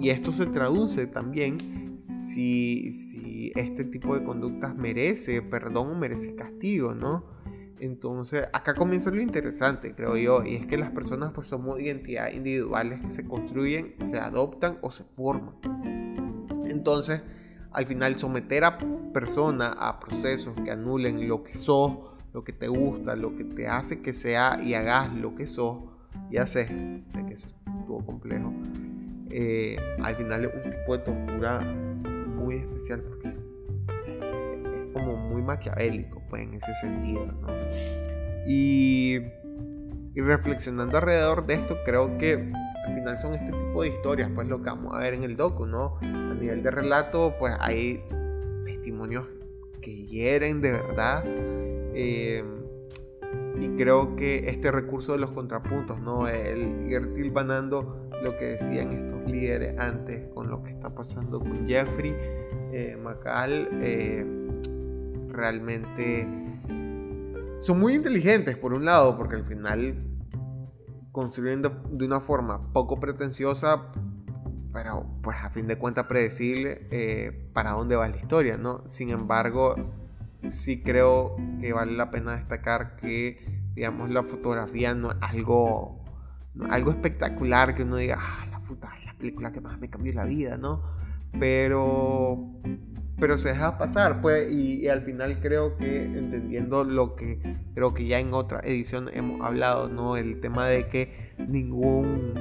y 0.00 0.10
esto 0.10 0.32
se 0.32 0.46
traduce 0.46 1.06
también 1.06 1.58
si, 2.00 2.92
si 2.92 3.27
este 3.54 3.84
tipo 3.84 4.14
de 4.14 4.24
conductas 4.24 4.74
merece 4.76 5.42
perdón 5.42 5.90
o 5.92 5.94
merece 5.94 6.34
castigo, 6.34 6.94
¿no? 6.94 7.24
Entonces, 7.80 8.46
acá 8.52 8.74
comienza 8.74 9.10
lo 9.10 9.20
interesante, 9.20 9.94
creo 9.94 10.16
yo, 10.16 10.44
y 10.44 10.56
es 10.56 10.66
que 10.66 10.76
las 10.76 10.90
personas 10.90 11.32
pues 11.32 11.46
somos 11.46 11.80
identidades 11.80 12.34
individuales 12.34 13.00
que 13.00 13.10
se 13.10 13.24
construyen, 13.26 13.94
se 14.00 14.18
adoptan 14.18 14.78
o 14.82 14.90
se 14.90 15.04
forman. 15.04 15.54
Entonces, 16.66 17.22
al 17.70 17.86
final 17.86 18.18
someter 18.18 18.64
a 18.64 18.78
personas 19.12 19.74
a 19.78 20.00
procesos 20.00 20.54
que 20.64 20.70
anulen 20.70 21.28
lo 21.28 21.44
que 21.44 21.54
sos, 21.54 21.98
lo 22.32 22.42
que 22.42 22.52
te 22.52 22.68
gusta, 22.68 23.14
lo 23.14 23.36
que 23.36 23.44
te 23.44 23.68
hace 23.68 24.00
que 24.00 24.12
sea 24.12 24.60
y 24.62 24.74
hagas 24.74 25.14
lo 25.14 25.34
que 25.34 25.46
sos, 25.46 25.78
ya 26.30 26.46
sé, 26.46 26.66
sé 26.66 27.26
que 27.26 27.34
eso 27.34 27.48
estuvo 27.80 28.04
complejo, 28.04 28.52
eh, 29.30 29.76
al 30.02 30.16
final 30.16 30.44
es 30.44 30.54
un 30.54 30.70
tipo 30.70 30.96
de 30.96 31.04
tortura 31.04 31.60
muy 31.60 32.56
especial 32.56 33.04
como 34.92 35.16
muy 35.16 35.42
maquiavélico, 35.42 36.22
pues 36.28 36.42
en 36.42 36.54
ese 36.54 36.74
sentido, 36.76 37.26
¿no? 37.26 37.48
Y, 38.46 39.18
y 40.14 40.20
reflexionando 40.20 40.98
alrededor 40.98 41.46
de 41.46 41.54
esto, 41.54 41.76
creo 41.84 42.16
que 42.18 42.52
al 42.86 42.94
final 42.94 43.18
son 43.18 43.34
este 43.34 43.50
tipo 43.50 43.82
de 43.82 43.88
historias, 43.88 44.30
pues 44.34 44.48
lo 44.48 44.62
que 44.62 44.70
vamos 44.70 44.94
a 44.94 44.98
ver 44.98 45.14
en 45.14 45.24
el 45.24 45.36
docu, 45.36 45.66
¿no? 45.66 45.98
A 46.00 46.34
nivel 46.34 46.62
de 46.62 46.70
relato, 46.70 47.34
pues 47.38 47.54
hay 47.60 48.02
testimonios 48.64 49.26
que 49.80 50.06
hieren 50.06 50.60
de 50.60 50.72
verdad. 50.72 51.22
Eh, 51.94 52.44
y 53.60 53.68
creo 53.76 54.14
que 54.16 54.48
este 54.48 54.70
recurso 54.70 55.12
de 55.12 55.18
los 55.18 55.30
contrapuntos, 55.32 56.00
¿no? 56.00 56.28
El 56.28 56.90
ir 56.90 57.14
tilvanando 57.14 58.08
lo 58.24 58.36
que 58.38 58.46
decían 58.46 58.92
estos 58.92 59.30
líderes 59.30 59.78
antes 59.78 60.28
con 60.28 60.48
lo 60.48 60.62
que 60.62 60.70
está 60.70 60.90
pasando 60.90 61.40
con 61.40 61.66
Jeffrey 61.66 62.14
eh, 62.72 62.96
Macal, 63.02 63.68
eh, 63.82 64.24
realmente 65.38 66.26
son 67.60 67.80
muy 67.80 67.94
inteligentes 67.94 68.56
por 68.56 68.72
un 68.72 68.84
lado, 68.84 69.16
porque 69.16 69.36
al 69.36 69.44
final 69.44 69.94
construyendo 71.12 71.82
de 71.90 72.04
una 72.04 72.20
forma 72.20 72.72
poco 72.72 73.00
pretenciosa, 73.00 73.90
pero 74.72 75.06
pues 75.22 75.36
a 75.42 75.50
fin 75.50 75.66
de 75.66 75.76
cuentas 75.78 76.06
predecible 76.06 76.86
eh, 76.90 77.50
para 77.52 77.72
dónde 77.72 77.96
va 77.96 78.08
la 78.08 78.16
historia, 78.16 78.56
¿no? 78.56 78.84
Sin 78.88 79.10
embargo, 79.10 79.74
sí 80.50 80.82
creo 80.82 81.36
que 81.60 81.72
vale 81.72 81.92
la 81.92 82.10
pena 82.10 82.36
destacar 82.36 82.96
que, 82.96 83.38
digamos, 83.74 84.10
la 84.10 84.22
fotografía 84.22 84.94
no 84.94 85.10
es 85.10 85.16
algo, 85.20 86.04
algo 86.70 86.90
espectacular 86.90 87.74
que 87.74 87.82
uno 87.82 87.96
diga, 87.96 88.18
ah, 88.20 88.46
la 88.50 88.60
puta, 88.60 88.90
la 89.04 89.14
película 89.14 89.52
que 89.52 89.60
más 89.60 89.78
me 89.80 89.90
cambió 89.90 90.12
la 90.12 90.24
vida, 90.24 90.56
¿no? 90.56 90.82
Pero, 91.38 92.60
pero 93.20 93.38
se 93.38 93.50
deja 93.50 93.78
pasar, 93.78 94.20
pues, 94.20 94.50
y, 94.50 94.84
y, 94.84 94.88
al 94.88 95.02
final 95.02 95.40
creo 95.40 95.76
que 95.76 96.04
entendiendo 96.04 96.84
lo 96.84 97.16
que 97.16 97.38
creo 97.74 97.94
que 97.94 98.06
ya 98.06 98.18
en 98.18 98.32
otra 98.32 98.60
edición 98.60 99.10
hemos 99.12 99.40
hablado, 99.40 99.88
¿no? 99.88 100.16
El 100.16 100.40
tema 100.40 100.66
de 100.66 100.86
que 100.88 101.32
ningún 101.38 102.34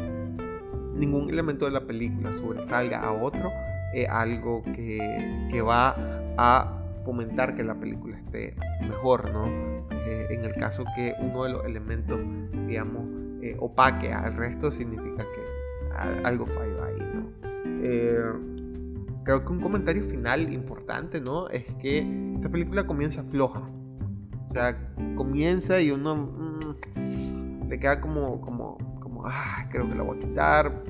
ningún 0.98 1.29
elemento 1.29 1.65
de 1.65 1.72
la 1.72 1.81
película 1.81 2.34
sobresalga 2.34 3.00
a 3.00 3.12
otro, 3.12 3.51
es 3.93 4.10
algo 4.10 4.63
que, 4.63 5.48
que, 5.51 5.62
va 5.62 5.96
a 6.38 6.84
fomentar 7.03 7.55
que 7.55 7.63
la 7.63 7.75
película 7.75 8.17
esté 8.17 8.55
mejor, 8.81 9.31
¿no? 9.31 9.48
Eh, 9.91 10.27
en 10.29 10.43
el 10.43 10.53
caso 10.55 10.84
que 10.96 11.15
uno 11.19 11.43
de 11.43 11.51
los 11.51 11.65
elementos, 11.65 12.19
digamos, 12.67 13.05
eh, 13.41 13.55
opaque 13.60 14.12
al 14.12 14.36
resto, 14.36 14.72
significa 14.72 15.24
que 15.24 16.24
algo 16.24 16.46
falló 16.46 16.84
ahí, 16.84 17.00
¿no? 17.13 18.56
Creo 19.27 19.43
que 19.43 19.51
un 19.51 19.60
comentario 19.60 20.05
final 20.05 20.53
importante, 20.53 21.19
¿no? 21.19 21.50
Es 21.50 21.65
que 21.81 21.98
esta 22.36 22.48
película 22.48 22.88
comienza 22.88 23.24
floja. 23.24 23.60
O 24.48 24.50
sea, 24.50 24.77
comienza 25.17 25.81
y 25.81 25.91
uno 25.91 26.15
mm, 26.15 27.67
le 27.67 27.77
queda 27.77 28.00
como, 28.00 28.39
como, 28.39 28.77
ah, 29.25 29.67
creo 29.69 29.89
que 29.89 29.96
la 29.96 30.03
voy 30.03 30.15
a 30.15 30.19
quitar, 30.22 30.81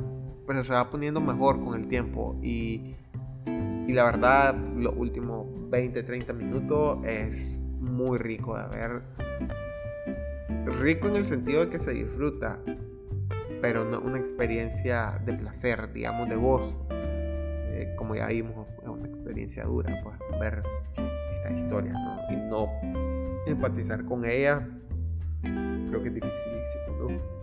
pero 0.46 0.64
se 0.64 0.72
va 0.72 0.88
poniendo 0.88 1.20
mejor 1.20 1.66
con 1.66 1.82
el 1.82 1.88
tiempo 1.88 2.38
y, 2.44 2.94
y 3.88 3.94
la 3.94 4.04
verdad 4.04 4.56
los 4.76 4.94
últimos 4.96 5.48
20, 5.72 6.04
30 6.04 6.34
minutos 6.34 7.00
es 7.08 7.64
muy 7.80 8.20
rico 8.20 8.56
de 8.56 8.68
ver. 8.68 9.02
Rico 10.80 11.08
en 11.08 11.16
el 11.16 11.26
sentido 11.26 11.62
de 11.62 11.70
que 11.70 11.80
se 11.80 11.92
disfruta, 11.92 12.60
pero 13.64 13.84
no 13.84 14.00
una 14.00 14.20
experiencia 14.20 15.20
de 15.26 15.34
placer, 15.34 15.92
digamos, 15.92 16.30
de 16.30 16.36
gozo. 16.36 16.88
Como 17.98 18.16
ya 18.16 18.28
vimos, 18.28 18.68
es 18.82 18.88
una 18.88 19.08
experiencia 19.08 19.66
dura, 19.66 19.94
pues, 20.04 20.16
ver 20.40 20.64
esta 20.96 21.54
historia, 21.54 21.92
¿no? 21.92 22.22
Y 22.32 22.36
no 22.36 22.68
empatizar 23.46 24.06
con 24.06 24.26
ella, 24.26 24.68
creo 25.42 26.02
que 26.02 26.10
es 26.10 26.14
dificilísimo, 26.14 26.98
¿no? 27.00 27.38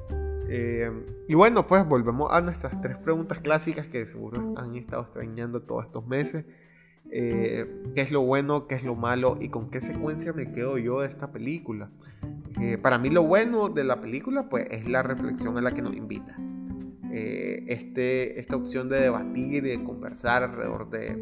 Eh, 0.48 0.90
y 1.26 1.34
bueno, 1.34 1.66
pues 1.66 1.86
volvemos 1.86 2.30
a 2.32 2.40
nuestras 2.40 2.80
tres 2.80 2.96
preguntas 2.98 3.40
clásicas 3.40 3.86
que 3.86 4.06
seguro 4.06 4.54
han 4.56 4.74
estado 4.76 5.02
extrañando 5.02 5.62
todos 5.62 5.86
estos 5.86 6.06
meses. 6.06 6.44
Eh, 7.10 7.66
¿Qué 7.94 8.02
es 8.02 8.12
lo 8.12 8.22
bueno? 8.22 8.66
¿Qué 8.66 8.74
es 8.74 8.84
lo 8.84 8.94
malo? 8.94 9.36
¿Y 9.40 9.48
con 9.48 9.70
qué 9.70 9.80
secuencia 9.80 10.32
me 10.32 10.52
quedo 10.52 10.78
yo 10.78 11.00
de 11.00 11.08
esta 11.08 11.32
película? 11.32 11.90
Eh, 12.60 12.78
para 12.78 12.98
mí 12.98 13.10
lo 13.10 13.22
bueno 13.24 13.68
de 13.68 13.84
la 13.84 14.00
película 14.00 14.48
pues 14.48 14.66
es 14.70 14.88
la 14.88 15.02
reflexión 15.02 15.58
a 15.58 15.60
la 15.60 15.72
que 15.72 15.82
nos 15.82 15.94
invita. 15.94 16.36
Este, 17.14 18.40
esta 18.40 18.56
opción 18.56 18.88
de 18.88 19.00
debatir 19.00 19.54
y 19.54 19.60
de 19.60 19.84
conversar 19.84 20.42
alrededor 20.42 20.90
de, 20.90 21.16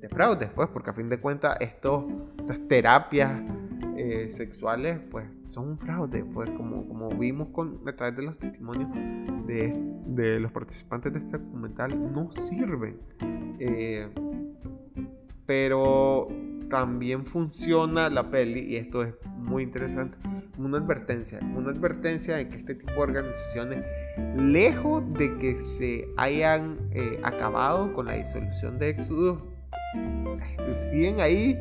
de 0.00 0.08
fraudes, 0.08 0.50
pues, 0.50 0.68
porque 0.68 0.90
a 0.90 0.94
fin 0.94 1.08
de 1.08 1.18
cuentas 1.18 1.56
estas 1.60 2.02
terapias 2.68 3.42
sexuales 4.30 4.98
pues 5.10 5.26
son 5.50 5.70
un 5.70 5.78
fraude, 5.78 6.24
pues 6.24 6.48
como, 6.50 7.08
vimos 7.10 7.48
con, 7.48 7.80
a 7.86 7.92
través 7.92 8.16
de 8.16 8.22
los 8.22 8.38
testimonios 8.38 8.88
de, 9.46 10.40
los 10.40 10.52
participantes 10.52 11.12
de 11.12 11.18
este 11.18 11.38
documental, 11.38 12.12
no 12.12 12.30
sirven. 12.30 12.98
Eh, 13.58 14.08
pero 15.46 16.28
también 16.70 17.26
funciona 17.26 18.08
la 18.08 18.30
peli, 18.30 18.60
y 18.60 18.76
esto 18.76 19.02
es 19.02 19.14
muy 19.36 19.64
interesante, 19.64 20.16
una 20.56 20.78
advertencia, 20.78 21.40
una 21.56 21.70
advertencia 21.70 22.36
de 22.36 22.48
que 22.48 22.58
este 22.58 22.74
tipo 22.76 22.92
de 22.92 23.00
organizaciones, 23.00 23.84
lejos 24.36 25.02
de 25.14 25.36
que 25.38 25.58
se 25.58 26.08
hayan 26.16 26.78
eh, 26.92 27.20
acabado 27.22 27.92
con 27.92 28.06
la 28.06 28.14
disolución 28.14 28.78
de 28.78 28.90
Exodus, 28.90 29.38
este, 30.46 30.74
siguen 30.74 31.20
ahí 31.20 31.58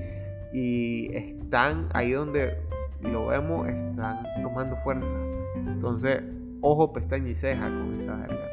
y 0.54 1.10
están 1.16 1.90
ahí 1.94 2.12
donde 2.12 2.58
lo 3.02 3.28
vemos, 3.28 3.68
están 3.68 4.24
tomando 4.42 4.76
fuerza. 4.78 5.08
Entonces, 5.56 6.22
ojo, 6.62 6.94
pestaña 6.94 7.30
y 7.30 7.36
ceja 7.36 7.70
con 7.70 7.96
esa 7.96 8.16
verga. 8.16 8.50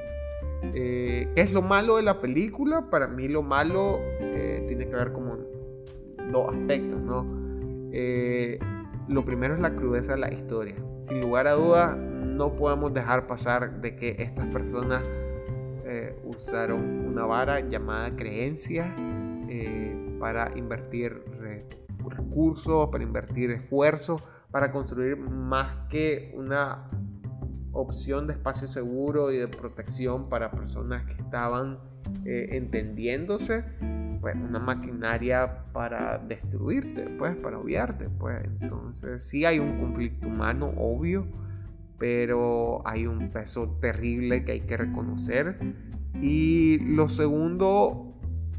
Eh, 0.74 1.28
¿Qué 1.34 1.42
es 1.42 1.52
lo 1.52 1.62
malo 1.62 1.96
de 1.96 2.02
la 2.02 2.20
película? 2.20 2.90
Para 2.90 3.06
mí 3.06 3.28
lo 3.28 3.42
malo 3.42 3.98
eh, 4.20 4.64
tiene 4.66 4.86
que 4.86 4.94
ver 4.94 5.12
como 5.12 5.36
dos 6.32 6.54
aspectos, 6.54 7.00
¿no? 7.00 7.26
Eh, 7.92 8.58
lo 9.08 9.24
primero 9.24 9.54
es 9.54 9.60
la 9.60 9.74
crudeza 9.74 10.14
de 10.14 10.20
la 10.20 10.32
historia. 10.32 10.74
Sin 11.00 11.20
lugar 11.20 11.46
a 11.46 11.52
dudas, 11.52 11.96
no 12.36 12.54
podemos 12.54 12.92
dejar 12.92 13.26
pasar 13.26 13.80
de 13.80 13.96
que 13.96 14.16
estas 14.18 14.46
personas 14.46 15.02
usaron 16.24 17.06
una 17.06 17.24
vara 17.24 17.60
llamada 17.60 18.14
creencia 18.16 18.92
para 20.18 20.50
invertir 20.56 21.22
recursos, 22.08 22.88
para 22.90 23.04
invertir 23.04 23.52
esfuerzos 23.52 24.20
para 24.56 24.72
construir 24.72 25.18
más 25.18 25.88
que 25.90 26.32
una 26.34 26.88
opción 27.72 28.26
de 28.26 28.32
espacio 28.32 28.66
seguro 28.66 29.30
y 29.30 29.36
de 29.36 29.48
protección 29.48 30.30
para 30.30 30.50
personas 30.50 31.04
que 31.04 31.12
estaban 31.12 31.78
eh, 32.24 32.48
entendiéndose, 32.52 33.64
pues 34.20 34.34
una 34.34 34.58
maquinaria 34.58 35.64
para 35.74 36.16
destruirte, 36.18 37.02
pues 37.18 37.36
para 37.36 37.58
obviarte, 37.58 38.08
pues. 38.08 38.44
Entonces 38.44 39.28
sí 39.28 39.44
hay 39.44 39.58
un 39.58 39.78
conflicto 39.78 40.26
humano 40.26 40.72
obvio, 40.78 41.26
pero 41.98 42.82
hay 42.86 43.06
un 43.06 43.30
peso 43.30 43.78
terrible 43.80 44.44
que 44.44 44.52
hay 44.52 44.60
que 44.60 44.76
reconocer. 44.76 45.58
Y 46.20 46.78
lo 46.78 47.08
segundo 47.08 48.14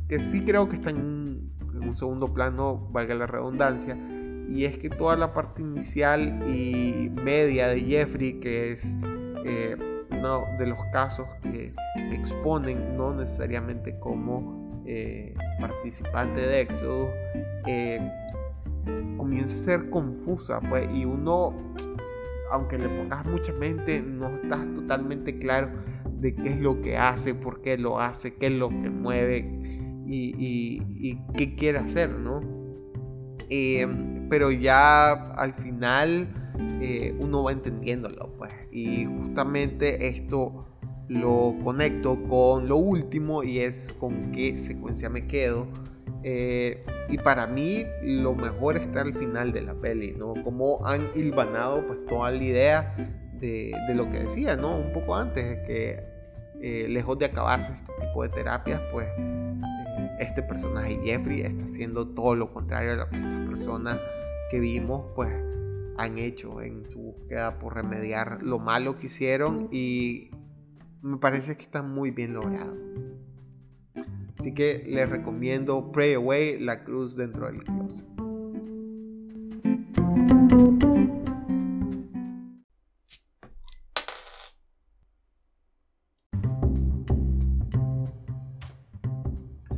que 0.08 0.22
sí 0.22 0.44
creo 0.44 0.70
que 0.70 0.78
está 0.78 0.92
en 0.92 1.52
un 1.82 1.96
segundo 1.96 2.34
plano, 2.34 2.90
valga 2.92 3.16
la 3.16 3.28
redundancia, 3.28 3.98
y 4.50 4.66
es 4.66 4.78
que 4.78 4.90
toda 4.90 5.16
la 5.18 5.34
parte 5.34 5.62
inicial 5.62 6.44
y 6.50 7.10
media 7.10 7.68
de 7.68 7.82
Jeffrey, 7.82 8.40
que 8.40 8.72
es 8.74 8.98
eh, 9.46 9.76
uno 10.10 10.46
de 10.58 10.68
los 10.68 10.80
casos 10.92 11.28
que 11.44 11.74
exponen, 12.12 12.96
no 12.98 13.14
necesariamente 13.14 14.00
como 14.00 14.82
eh, 14.86 15.34
participante 15.60 16.42
de 16.42 16.62
Exodus, 16.62 17.10
eh, 17.66 18.00
comienza 19.18 19.58
a 19.58 19.60
ser 19.60 19.90
confusa, 19.90 20.62
pues, 20.62 20.90
y 20.94 21.04
uno, 21.04 21.54
aunque 22.52 22.78
le 22.78 22.90
pongas 22.90 23.26
mucha 23.26 23.54
mente, 23.54 24.02
no 24.02 24.30
estás 24.30 24.66
totalmente 24.74 25.38
claro 25.40 25.70
de 26.20 26.36
qué 26.36 26.50
es 26.50 26.60
lo 26.60 26.82
que 26.82 26.98
hace, 26.98 27.34
por 27.34 27.62
qué 27.62 27.78
lo 27.78 28.00
hace, 28.00 28.36
qué 28.36 28.48
es 28.48 28.54
lo 28.54 28.70
que 28.70 28.90
mueve 28.90 29.40
y, 30.06 31.18
qué 31.36 31.56
quiere 31.56 31.80
hacer, 31.80 32.10
¿no? 32.10 32.40
Em, 33.50 34.28
pero 34.30 34.52
ya 34.52 35.12
al 35.12 35.54
final 35.54 36.28
eh, 36.82 37.16
uno 37.20 37.44
va 37.44 37.52
entendiéndolo, 37.52 38.34
pues. 38.38 38.52
Y 38.72 39.06
justamente 39.06 40.08
esto 40.08 40.66
lo 41.08 41.56
conecto 41.64 42.22
con 42.24 42.68
lo 42.68 42.78
último 42.78 43.44
y 43.44 43.60
es 43.60 43.94
con 43.94 44.32
qué 44.32 44.58
secuencia 44.58 45.10
me 45.10 45.28
quedo. 45.28 45.68
Eh, 46.24 46.84
y 47.10 47.18
para 47.18 47.48
mí 47.48 47.86
lo 48.02 48.36
mejor 48.36 48.78
está 48.78 49.02
al 49.02 49.14
final 49.14 49.54
de 49.54 49.62
la 49.62 49.76
peli, 49.76 50.14
¿no? 50.14 50.34
Como 50.44 50.86
han 50.86 51.10
hilvanado 51.16 51.86
pues 51.86 52.06
toda 52.06 52.32
la 52.32 52.44
idea 52.44 52.96
de, 53.40 53.74
de 53.88 53.96
lo 53.96 54.10
que 54.10 54.20
decía, 54.20 54.56
¿no? 54.56 54.78
Un 54.78 54.92
poco 54.94 55.16
antes, 55.16 55.60
que 55.68 56.04
eh, 56.60 56.88
lejos 56.90 57.20
de 57.20 57.26
acabarse 57.26 57.72
este 57.72 57.94
tipo 58.02 58.24
de 58.24 58.30
terapias, 58.30 58.82
pues 58.92 59.08
este 60.20 60.42
personaje 60.42 61.00
Jeffrey 61.04 61.42
está 61.42 61.66
haciendo 61.66 62.08
todo 62.08 62.36
lo 62.36 62.52
contrario 62.52 62.94
a 62.94 62.96
lo 62.96 63.10
que 63.10 63.18
estas 63.18 63.48
personas 63.48 64.00
que 64.50 64.60
vimos 64.60 65.06
pues 65.16 65.32
han 65.98 66.18
hecho 66.18 66.62
en 66.62 66.90
su 66.90 67.00
búsqueda 67.00 67.60
por 67.60 67.76
remediar 67.76 68.42
lo 68.42 68.58
malo 68.58 68.98
que 68.98 69.06
hicieron 69.06 69.68
y 69.72 70.32
me 71.02 71.18
parece 71.18 71.58
que 71.58 71.64
está 71.64 71.84
muy 71.84 72.10
bien 72.12 72.34
logrado. 72.34 72.76
Así 74.38 74.54
que 74.54 74.84
les 74.88 75.10
recomiendo 75.10 75.92
Pray 75.92 76.14
Away, 76.14 76.60
la 76.60 76.84
cruz 76.84 77.16
dentro 77.16 77.48
del 77.48 77.64
closet. 77.64 78.06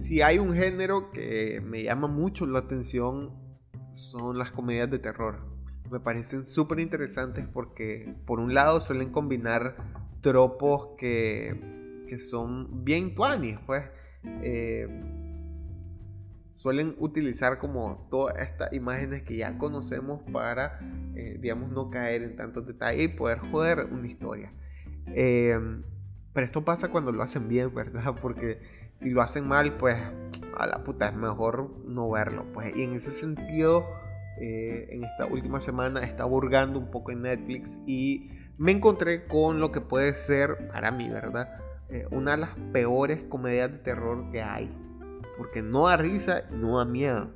si 0.09 0.23
hay 0.23 0.39
un 0.39 0.55
género 0.55 1.11
que 1.11 1.61
me 1.63 1.83
llama 1.83 2.07
mucho 2.07 2.47
la 2.47 2.57
atención 2.57 3.31
son 3.93 4.39
las 4.39 4.51
comedias 4.51 4.89
de 4.89 4.97
terror. 4.97 5.45
Me 5.91 5.99
parecen 5.99 6.47
súper 6.47 6.79
interesantes 6.79 7.45
porque 7.45 8.15
por 8.25 8.39
un 8.39 8.55
lado 8.55 8.79
suelen 8.79 9.11
combinar 9.11 9.75
tropos 10.21 10.97
que, 10.97 12.03
que 12.07 12.17
son 12.17 12.83
bien 12.83 13.13
tuanis, 13.13 13.59
pues. 13.67 13.83
Eh, 14.23 14.87
suelen 16.59 16.95
utilizar 16.99 17.57
como 17.57 18.07
todas 18.11 18.37
estas 18.39 18.73
imágenes 18.73 19.23
que 19.23 19.37
ya 19.37 19.57
conocemos 19.57 20.21
para, 20.31 20.79
eh, 21.15 21.37
digamos, 21.39 21.71
no 21.71 21.89
caer 21.89 22.21
en 22.23 22.35
tantos 22.35 22.67
detalles 22.67 23.05
y 23.05 23.07
poder 23.07 23.39
joder 23.39 23.85
una 23.85 24.07
historia. 24.07 24.51
Em, 25.07 25.83
pero 26.33 26.45
esto 26.45 26.65
pasa 26.65 26.89
cuando 26.89 27.11
lo 27.11 27.23
hacen 27.23 27.47
bien, 27.47 27.73
¿verdad? 27.73 28.15
Porque 28.21 28.59
si 28.95 29.09
lo 29.09 29.21
hacen 29.21 29.47
mal, 29.47 29.77
pues 29.77 29.95
a 30.57 30.67
la 30.67 30.83
puta 30.83 31.07
es 31.07 31.15
mejor 31.15 31.69
no 31.85 32.09
verlo. 32.09 32.45
Pues, 32.53 32.75
y 32.75 32.83
en 32.83 32.93
ese 32.93 33.11
sentido, 33.11 33.85
eh, 34.41 34.87
en 34.91 35.05
esta 35.05 35.25
última 35.27 35.61
semana 35.61 36.01
está 36.01 36.25
burgando 36.25 36.77
un 36.77 36.91
poco 36.91 37.11
en 37.11 37.21
Netflix 37.21 37.79
y 37.87 38.31
me 38.57 38.73
encontré 38.73 39.25
con 39.27 39.61
lo 39.61 39.71
que 39.71 39.79
puede 39.79 40.13
ser, 40.13 40.67
para 40.67 40.91
mí, 40.91 41.07
¿verdad? 41.07 41.57
Eh, 41.89 42.07
una 42.11 42.31
de 42.31 42.37
las 42.37 42.55
peores 42.71 43.23
comedias 43.29 43.71
de 43.71 43.79
terror 43.79 44.29
que 44.31 44.41
hay 44.41 44.69
porque 45.39 45.61
no 45.61 45.87
da 45.87 45.95
risa, 45.95 46.43
no 46.51 46.77
da 46.77 46.85
miedo. 46.85 47.31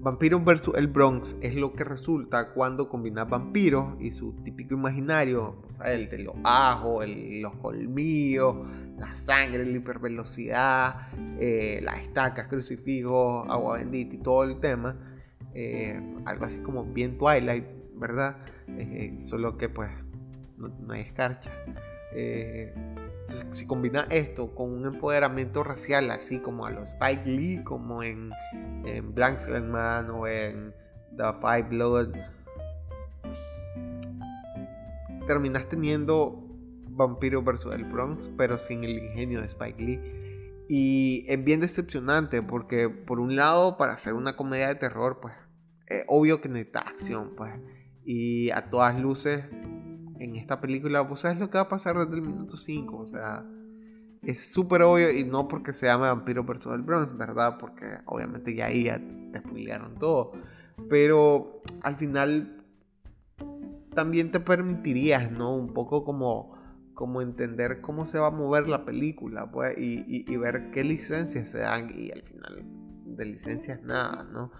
Vampiros 0.00 0.42
vs. 0.42 0.70
el 0.74 0.88
Bronx 0.88 1.36
es 1.42 1.54
lo 1.54 1.74
que 1.74 1.84
resulta 1.84 2.52
cuando 2.54 2.88
combinas 2.88 3.28
vampiros 3.28 3.94
y 4.00 4.10
su 4.10 4.32
típico 4.42 4.74
imaginario, 4.74 5.62
el 5.84 6.08
de 6.08 6.18
los 6.20 6.34
ajos, 6.42 7.04
los 7.06 7.54
colmillos, 7.56 8.56
la 8.98 9.14
sangre, 9.14 9.66
la 9.66 9.76
hipervelocidad, 9.76 11.08
eh, 11.38 11.80
las 11.84 12.00
estacas, 12.00 12.48
crucifijos, 12.48 13.46
agua 13.48 13.76
bendita 13.76 14.16
y 14.16 14.18
todo 14.18 14.44
el 14.44 14.58
tema. 14.58 14.96
Eh, 15.54 16.00
algo 16.24 16.46
así 16.46 16.60
como 16.62 16.84
bien 16.84 17.18
Twilight, 17.18 17.66
¿verdad? 17.94 18.38
Eh, 18.66 19.18
solo 19.20 19.58
que 19.58 19.68
pues 19.68 19.90
no, 20.56 20.68
no 20.68 20.94
hay 20.94 21.02
escarcha 21.02 21.52
si 23.50 23.66
combina 23.66 24.06
esto 24.10 24.54
con 24.54 24.72
un 24.72 24.86
empoderamiento 24.86 25.62
racial, 25.64 26.10
así 26.10 26.40
como 26.40 26.66
a 26.66 26.70
los 26.70 26.90
Spike 26.90 27.26
Lee, 27.26 27.62
como 27.64 28.02
en, 28.02 28.30
en 28.84 29.14
Blank 29.14 29.40
Man 29.62 30.10
o 30.10 30.26
en 30.26 30.74
The 31.16 31.24
Five 31.40 31.68
Blood, 31.68 32.14
terminas 35.26 35.68
teniendo 35.68 36.38
Vampiro 36.88 37.42
vs. 37.42 37.66
el 37.72 37.84
Bronx, 37.84 38.30
pero 38.36 38.58
sin 38.58 38.84
el 38.84 38.98
ingenio 38.98 39.40
de 39.40 39.46
Spike 39.46 39.82
Lee. 39.82 40.00
Y 40.68 41.24
es 41.28 41.42
bien 41.42 41.60
decepcionante 41.60 42.42
porque, 42.42 42.88
por 42.88 43.20
un 43.20 43.36
lado, 43.36 43.76
para 43.76 43.94
hacer 43.94 44.14
una 44.14 44.36
comedia 44.36 44.68
de 44.68 44.74
terror, 44.76 45.18
pues 45.20 45.34
es 45.86 46.04
obvio 46.08 46.40
que 46.40 46.48
necesita 46.48 46.80
acción, 46.80 47.32
pues. 47.36 47.52
Y 48.04 48.50
a 48.50 48.70
todas 48.70 48.98
luces, 48.98 49.44
en 50.22 50.36
esta 50.36 50.60
película, 50.60 51.00
vos 51.00 51.20
sabes 51.20 51.38
lo 51.40 51.50
que 51.50 51.58
va 51.58 51.62
a 51.62 51.68
pasar 51.68 51.98
desde 51.98 52.14
el 52.14 52.22
minuto 52.22 52.56
5, 52.56 52.96
o 52.96 53.06
sea, 53.06 53.44
es 54.22 54.52
súper 54.52 54.82
obvio 54.82 55.10
y 55.10 55.24
no 55.24 55.48
porque 55.48 55.72
se 55.72 55.86
llame 55.86 56.06
Vampiro 56.06 56.44
vs. 56.44 56.66
el 56.66 56.82
Bronx, 56.82 57.16
¿verdad? 57.16 57.58
Porque 57.58 57.98
obviamente 58.06 58.54
ya 58.54 58.66
ahí 58.66 58.84
ya 58.84 59.00
te 59.32 59.38
spoilearon 59.40 59.98
todo, 59.98 60.32
pero 60.88 61.62
al 61.82 61.96
final 61.96 62.64
también 63.94 64.30
te 64.30 64.38
permitirías, 64.38 65.32
¿no? 65.32 65.56
Un 65.56 65.74
poco 65.74 66.04
como, 66.04 66.56
como 66.94 67.20
entender 67.20 67.80
cómo 67.80 68.06
se 68.06 68.20
va 68.20 68.28
a 68.28 68.30
mover 68.30 68.68
la 68.68 68.84
película, 68.84 69.50
pues, 69.50 69.76
y, 69.76 70.04
y 70.06 70.36
ver 70.36 70.70
qué 70.70 70.84
licencias 70.84 71.48
se 71.48 71.58
dan 71.58 71.90
y 71.92 72.12
al 72.12 72.22
final 72.22 72.62
de 73.04 73.24
licencias 73.24 73.82
nada, 73.82 74.22
¿no? 74.22 74.52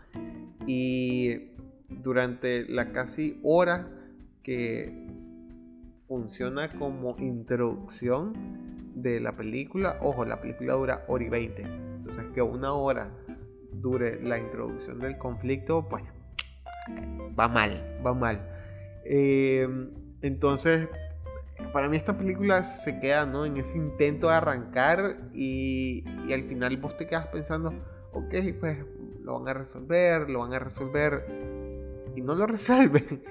Y 0.66 1.52
durante 1.88 2.68
la 2.68 2.90
casi 2.90 3.38
hora 3.44 3.88
que 4.42 5.21
funciona 6.12 6.68
como 6.68 7.16
introducción 7.20 8.34
de 8.94 9.18
la 9.18 9.32
película. 9.34 9.96
Ojo, 10.02 10.26
la 10.26 10.42
película 10.42 10.74
dura 10.74 11.04
hora 11.08 11.24
y 11.24 11.30
20. 11.30 11.62
Entonces 11.62 12.24
que 12.34 12.42
una 12.42 12.74
hora 12.74 13.08
dure 13.72 14.20
la 14.22 14.38
introducción 14.38 14.98
del 14.98 15.16
conflicto, 15.16 15.88
pues 15.88 16.04
va 17.38 17.48
mal, 17.48 17.98
va 18.06 18.12
mal. 18.12 18.46
Eh, 19.06 19.66
entonces, 20.20 20.86
para 21.72 21.88
mí 21.88 21.96
esta 21.96 22.18
película 22.18 22.62
se 22.62 22.98
queda 22.98 23.24
¿no? 23.24 23.46
en 23.46 23.56
ese 23.56 23.78
intento 23.78 24.28
de 24.28 24.34
arrancar 24.34 25.30
y, 25.32 26.04
y 26.28 26.32
al 26.34 26.42
final 26.42 26.76
vos 26.76 26.94
te 26.98 27.06
quedas 27.06 27.28
pensando, 27.28 27.72
ok, 28.12 28.34
pues 28.60 28.76
lo 29.22 29.40
van 29.40 29.48
a 29.48 29.54
resolver, 29.54 30.28
lo 30.28 30.40
van 30.40 30.52
a 30.52 30.58
resolver 30.58 31.24
y 32.14 32.20
no 32.20 32.34
lo 32.34 32.46
resuelven 32.54 33.22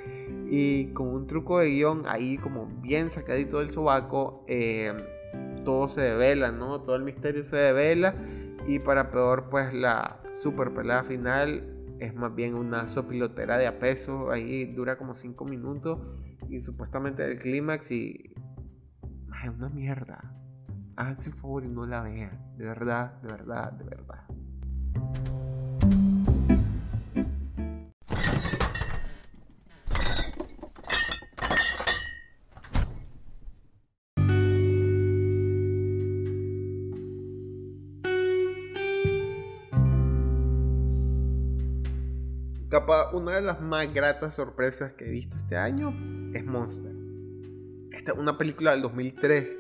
y 0.53 0.87
con 0.87 1.07
un 1.07 1.27
truco 1.27 1.59
de 1.59 1.69
guion 1.69 2.03
ahí 2.07 2.37
como 2.37 2.65
bien 2.81 3.09
sacadito 3.09 3.59
del 3.59 3.71
sobaco, 3.71 4.43
eh, 4.47 4.93
todo 5.63 5.87
se 5.87 6.01
devela, 6.01 6.51
¿no? 6.51 6.81
Todo 6.81 6.97
el 6.97 7.03
misterio 7.03 7.45
se 7.45 7.55
devela 7.55 8.13
y 8.67 8.79
para 8.79 9.11
peor 9.11 9.47
pues 9.49 9.73
la 9.73 10.19
super 10.35 10.73
pelea 10.73 11.03
final 11.03 11.63
es 11.99 12.13
más 12.13 12.35
bien 12.35 12.55
una 12.55 12.89
sopilotera 12.89 13.57
de 13.57 13.65
a 13.65 13.79
peso, 13.79 14.29
ahí 14.29 14.65
dura 14.65 14.97
como 14.97 15.15
5 15.15 15.45
minutos 15.45 15.99
y 16.49 16.59
supuestamente 16.59 17.23
el 17.23 17.37
clímax 17.37 17.89
y 17.91 18.33
es 19.43 19.49
una 19.57 19.69
mierda. 19.69 20.35
Háganse 20.97 21.29
el 21.29 21.35
favor 21.35 21.63
y 21.63 21.69
no 21.69 21.85
la 21.85 22.01
vean, 22.01 22.57
de 22.57 22.65
verdad, 22.65 23.21
de 23.21 23.27
verdad, 23.29 23.71
de 23.71 23.85
verdad. 23.85 24.25
Una 43.13 43.35
de 43.35 43.41
las 43.41 43.61
más 43.61 43.93
gratas 43.93 44.35
sorpresas 44.35 44.93
que 44.93 45.05
he 45.05 45.11
visto 45.11 45.35
este 45.35 45.57
año 45.57 45.93
es 46.33 46.45
Monster. 46.45 46.93
Esta 47.91 48.13
es 48.13 48.17
una 48.17 48.37
película 48.37 48.71
del 48.71 48.81
2003 48.81 49.57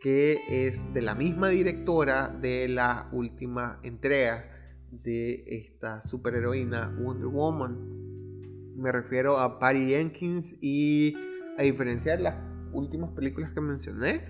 que 0.00 0.38
es 0.48 0.92
de 0.92 1.02
la 1.02 1.14
misma 1.14 1.48
directora 1.48 2.28
de 2.28 2.68
la 2.68 3.08
última 3.10 3.80
entrega 3.82 4.44
de 4.90 5.44
esta 5.48 6.00
superheroína 6.02 6.94
Wonder 7.00 7.26
Woman. 7.26 8.76
Me 8.76 8.92
refiero 8.92 9.38
a 9.38 9.58
Patty 9.58 9.88
Jenkins 9.88 10.54
y 10.60 11.16
a 11.58 11.62
diferencia 11.62 12.16
de 12.16 12.22
las 12.22 12.36
últimas 12.72 13.10
películas 13.10 13.50
que 13.52 13.60
mencioné, 13.60 14.24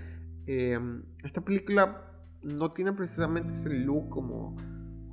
eh, 0.47 0.79
esta 1.23 1.43
película 1.43 2.11
no 2.43 2.73
tiene 2.73 2.93
precisamente 2.93 3.53
ese 3.53 3.71
look 3.71 4.09
como 4.09 4.57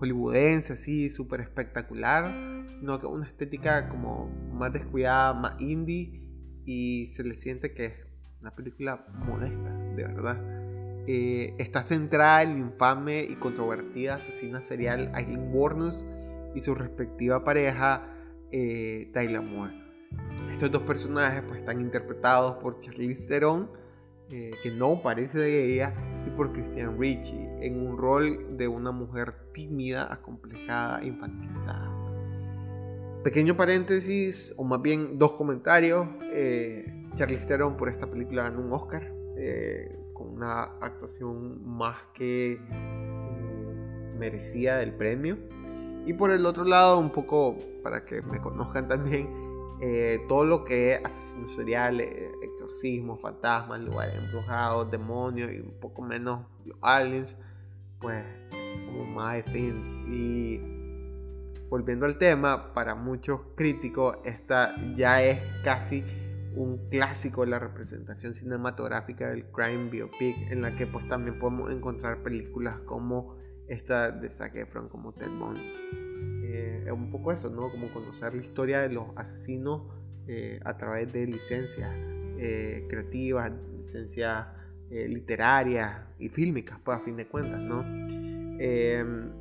hollywoodense, 0.02 0.74
así, 0.74 1.10
súper 1.10 1.42
espectacular, 1.42 2.66
sino 2.74 3.00
que 3.00 3.06
una 3.06 3.28
estética 3.28 3.88
como 3.88 4.28
más 4.52 4.74
descuidada, 4.74 5.34
más 5.34 5.62
indie, 5.62 6.22
y 6.66 7.10
se 7.12 7.24
le 7.24 7.36
siente 7.36 7.74
que 7.74 7.86
es 7.86 8.08
una 8.42 8.56
película 8.56 9.06
modesta, 9.26 9.70
de 9.96 10.04
verdad. 10.04 10.42
Eh, 11.08 11.56
está 11.60 11.84
centrada 11.84 12.44
en 12.44 12.54
la 12.54 12.60
infame 12.60 13.24
y 13.24 13.36
controvertida 13.36 14.16
asesina 14.16 14.62
serial 14.62 15.12
Aileen 15.14 15.54
Wuornos 15.54 16.06
y 16.54 16.62
su 16.62 16.76
respectiva 16.76 17.44
pareja 17.44 18.08
eh, 18.52 19.10
Tyler 19.14 19.42
Moore. 19.42 19.74
Estos 20.52 20.72
dos 20.72 20.84
personajes 20.84 21.44
pues, 21.48 21.60
están 21.60 21.82
interpretados 21.82 22.58
por 22.58 22.80
Charlize 22.82 23.28
Theron, 23.28 23.70
eh, 24.30 24.52
que 24.64 24.72
no 24.72 25.02
parece 25.02 25.40
de 25.40 25.74
ella, 25.74 25.94
por 26.32 26.52
Christian 26.54 27.00
Ricci, 27.00 27.38
en 27.62 27.86
un 27.86 27.98
rol 27.98 28.58
de 28.58 28.68
una 28.68 28.92
mujer 28.92 29.34
tímida, 29.54 30.12
acomplejada, 30.12 31.04
infantilizada. 31.04 31.92
Pequeño 33.24 33.56
paréntesis, 33.56 34.54
o 34.58 34.64
más 34.64 34.82
bien 34.82 35.20
dos 35.20 35.34
comentarios. 35.34 36.08
Eh, 36.34 36.86
Charlize 37.16 37.46
Theron 37.46 37.78
por 37.78 37.90
esta 37.90 38.10
película 38.10 38.44
ganó 38.44 38.62
un 38.62 38.74
Oscar, 38.74 39.14
eh, 39.38 39.96
con 40.14 40.30
una 40.30 40.64
actuación 40.82 41.64
más 41.68 41.98
que 42.14 42.54
eh, 42.54 42.60
merecida 44.18 44.78
del 44.78 44.94
premio. 44.94 45.38
Y 46.06 46.14
por 46.14 46.32
el 46.32 46.46
otro 46.48 46.64
lado, 46.64 46.98
un 46.98 47.12
poco 47.12 47.58
para 47.84 48.06
que 48.06 48.22
me 48.24 48.40
conozcan 48.40 48.88
también, 48.88 49.30
eh, 49.84 50.24
todo 50.28 50.46
lo 50.46 50.64
que 50.64 50.94
es 50.94 51.02
asesinos 51.04 51.56
seriales, 51.56 52.14
exorcismos, 52.44 53.20
fantasmas, 53.20 53.82
lugares 53.82 54.16
embrujados, 54.16 54.92
demonios 54.92 55.52
y 55.52 55.60
un 55.60 55.74
poco 55.80 56.04
menos 56.04 56.46
los 56.66 56.78
aliens, 56.82 57.36
pues 58.00 58.24
como 58.86 59.06
más 59.06 59.44
fin. 59.46 60.06
Y 60.08 60.60
volviendo 61.68 62.06
al 62.06 62.20
tema, 62.20 62.76
para 62.76 62.94
muchos 62.94 63.42
críticos 63.56 64.18
esta 64.24 64.76
ya 64.96 65.24
es 65.24 65.40
casi 65.64 66.04
un 66.56 66.88
clásico 66.92 67.42
de 67.42 67.50
la 67.50 67.58
representación 67.58 68.36
cinematográfica 68.36 69.30
del 69.30 69.46
crime 69.46 69.90
biopic 69.90 70.52
en 70.52 70.62
la 70.62 70.76
que 70.76 70.86
pues 70.86 71.08
también 71.08 71.40
podemos 71.40 71.72
encontrar 71.72 72.22
películas 72.22 72.78
como 72.82 73.36
esta 73.68 74.12
de 74.12 74.32
Zac 74.32 74.56
Efron 74.58 74.90
como 74.90 75.14
Ted 75.14 75.30
Bundy 75.30 76.11
es 76.54 76.92
un 76.92 77.10
poco 77.12 77.32
eso, 77.32 77.50
¿no? 77.50 77.70
Como 77.70 77.92
conocer 77.92 78.34
la 78.36 78.42
historia 78.42 78.82
de 78.82 78.90
los 78.90 79.06
asesinos 79.16 79.84
eh, 80.28 80.60
a 80.64 80.78
través 80.78 81.12
de 81.12 81.26
licencias 81.28 81.92
eh, 82.38 82.86
creativas, 82.90 83.52
licencias 83.78 84.48
eh, 84.90 85.08
literarias 85.08 86.02
y 86.20 86.28
fílmicas, 86.28 86.78
pues 86.84 86.98
a 86.98 87.00
fin 87.00 87.16
de 87.16 87.26
cuentas, 87.26 87.62
¿no? 87.62 87.82
Em, 88.60 89.32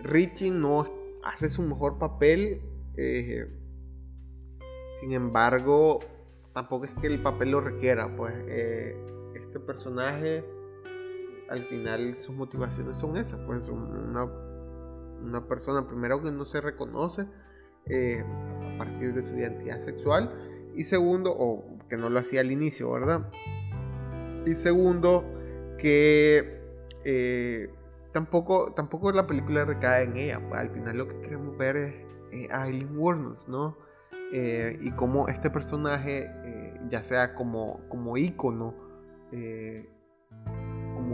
Richie 0.00 0.50
no 0.50 0.88
hace 1.22 1.50
su 1.50 1.60
mejor 1.60 1.98
papel, 1.98 2.62
eh, 2.96 3.46
sin 4.94 5.12
embargo, 5.12 5.98
tampoco 6.54 6.86
es 6.86 6.92
que 6.94 7.08
el 7.08 7.20
papel 7.20 7.50
lo 7.50 7.60
requiera, 7.60 8.16
pues 8.16 8.32
eh, 8.48 8.96
este 9.34 9.60
personaje 9.60 10.42
al 11.50 11.62
final 11.64 12.16
sus 12.16 12.34
motivaciones 12.34 12.96
son 12.96 13.18
esas, 13.18 13.38
pues 13.40 13.68
una, 13.68 14.24
una 15.26 15.46
persona 15.46 15.86
primero 15.86 16.22
que 16.22 16.30
no 16.30 16.44
se 16.44 16.60
reconoce 16.60 17.22
a 17.22 18.78
partir 18.78 19.14
de 19.14 19.22
su 19.22 19.36
identidad 19.36 19.78
sexual 19.78 20.32
y 20.74 20.84
segundo, 20.84 21.34
o 21.36 21.64
que 21.88 21.96
no 21.96 22.10
lo 22.10 22.18
hacía 22.18 22.40
al 22.40 22.50
inicio, 22.50 22.90
¿verdad? 22.92 23.30
Y 24.44 24.54
segundo, 24.54 25.24
que 25.78 26.60
eh, 27.04 27.70
tampoco, 28.12 28.72
tampoco 28.74 29.10
la 29.12 29.26
película 29.26 29.64
recae 29.64 30.04
en 30.04 30.16
ella. 30.16 30.40
Pues, 30.48 30.60
al 30.60 30.68
final 30.68 30.98
lo 30.98 31.08
que 31.08 31.20
queremos 31.20 31.56
ver 31.56 31.76
es 31.76 32.50
a 32.50 32.66
Eileen 32.66 32.96
Wuornos, 32.96 33.48
¿no? 33.48 33.76
Eh, 34.32 34.78
y 34.80 34.90
cómo 34.92 35.28
este 35.28 35.50
personaje, 35.50 36.30
eh, 36.44 36.80
ya 36.90 37.02
sea 37.02 37.34
como, 37.34 37.80
como 37.88 38.16
ícono, 38.16 38.74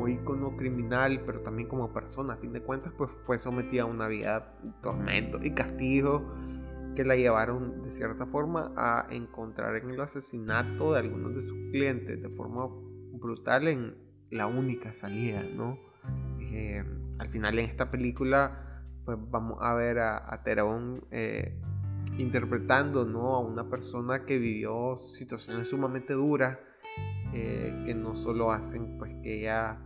como 0.02 0.08
ícono 0.08 0.56
criminal, 0.56 1.22
pero 1.24 1.40
también 1.40 1.68
como 1.68 1.92
persona, 1.92 2.34
a 2.34 2.36
fin 2.36 2.52
de 2.52 2.60
cuentas, 2.60 2.92
pues 2.98 3.10
fue 3.24 3.38
sometida 3.38 3.82
a 3.82 3.86
una 3.86 4.08
vida 4.08 4.56
de 4.62 4.72
tormento 4.82 5.38
y 5.42 5.52
castigo 5.52 6.24
que 6.96 7.04
la 7.04 7.14
llevaron 7.14 7.82
de 7.84 7.90
cierta 7.90 8.26
forma 8.26 8.72
a 8.76 9.06
encontrar 9.10 9.76
en 9.76 9.90
el 9.90 10.00
asesinato 10.00 10.92
de 10.92 10.98
algunos 10.98 11.34
de 11.34 11.42
sus 11.42 11.56
clientes 11.70 12.20
de 12.20 12.28
forma 12.30 12.66
brutal 13.12 13.68
en 13.68 13.94
la 14.30 14.46
única 14.46 14.92
salida, 14.92 15.42
¿no? 15.42 15.78
Eh, 16.40 16.84
al 17.18 17.28
final 17.28 17.58
en 17.58 17.66
esta 17.66 17.90
película 17.90 18.82
pues 19.04 19.16
vamos 19.30 19.58
a 19.60 19.72
ver 19.74 20.00
a, 20.00 20.32
a 20.32 20.42
Terón 20.42 21.04
eh, 21.10 21.56
interpretando 22.18 23.04
¿no? 23.04 23.34
a 23.34 23.40
una 23.40 23.68
persona 23.68 24.24
que 24.26 24.38
vivió 24.38 24.96
situaciones 24.96 25.68
sumamente 25.68 26.12
duras 26.12 26.58
eh, 27.32 27.82
que 27.86 27.94
no 27.94 28.14
solo 28.14 28.52
hacen 28.52 28.98
pues 28.98 29.12
que 29.22 29.40
ella 29.40 29.78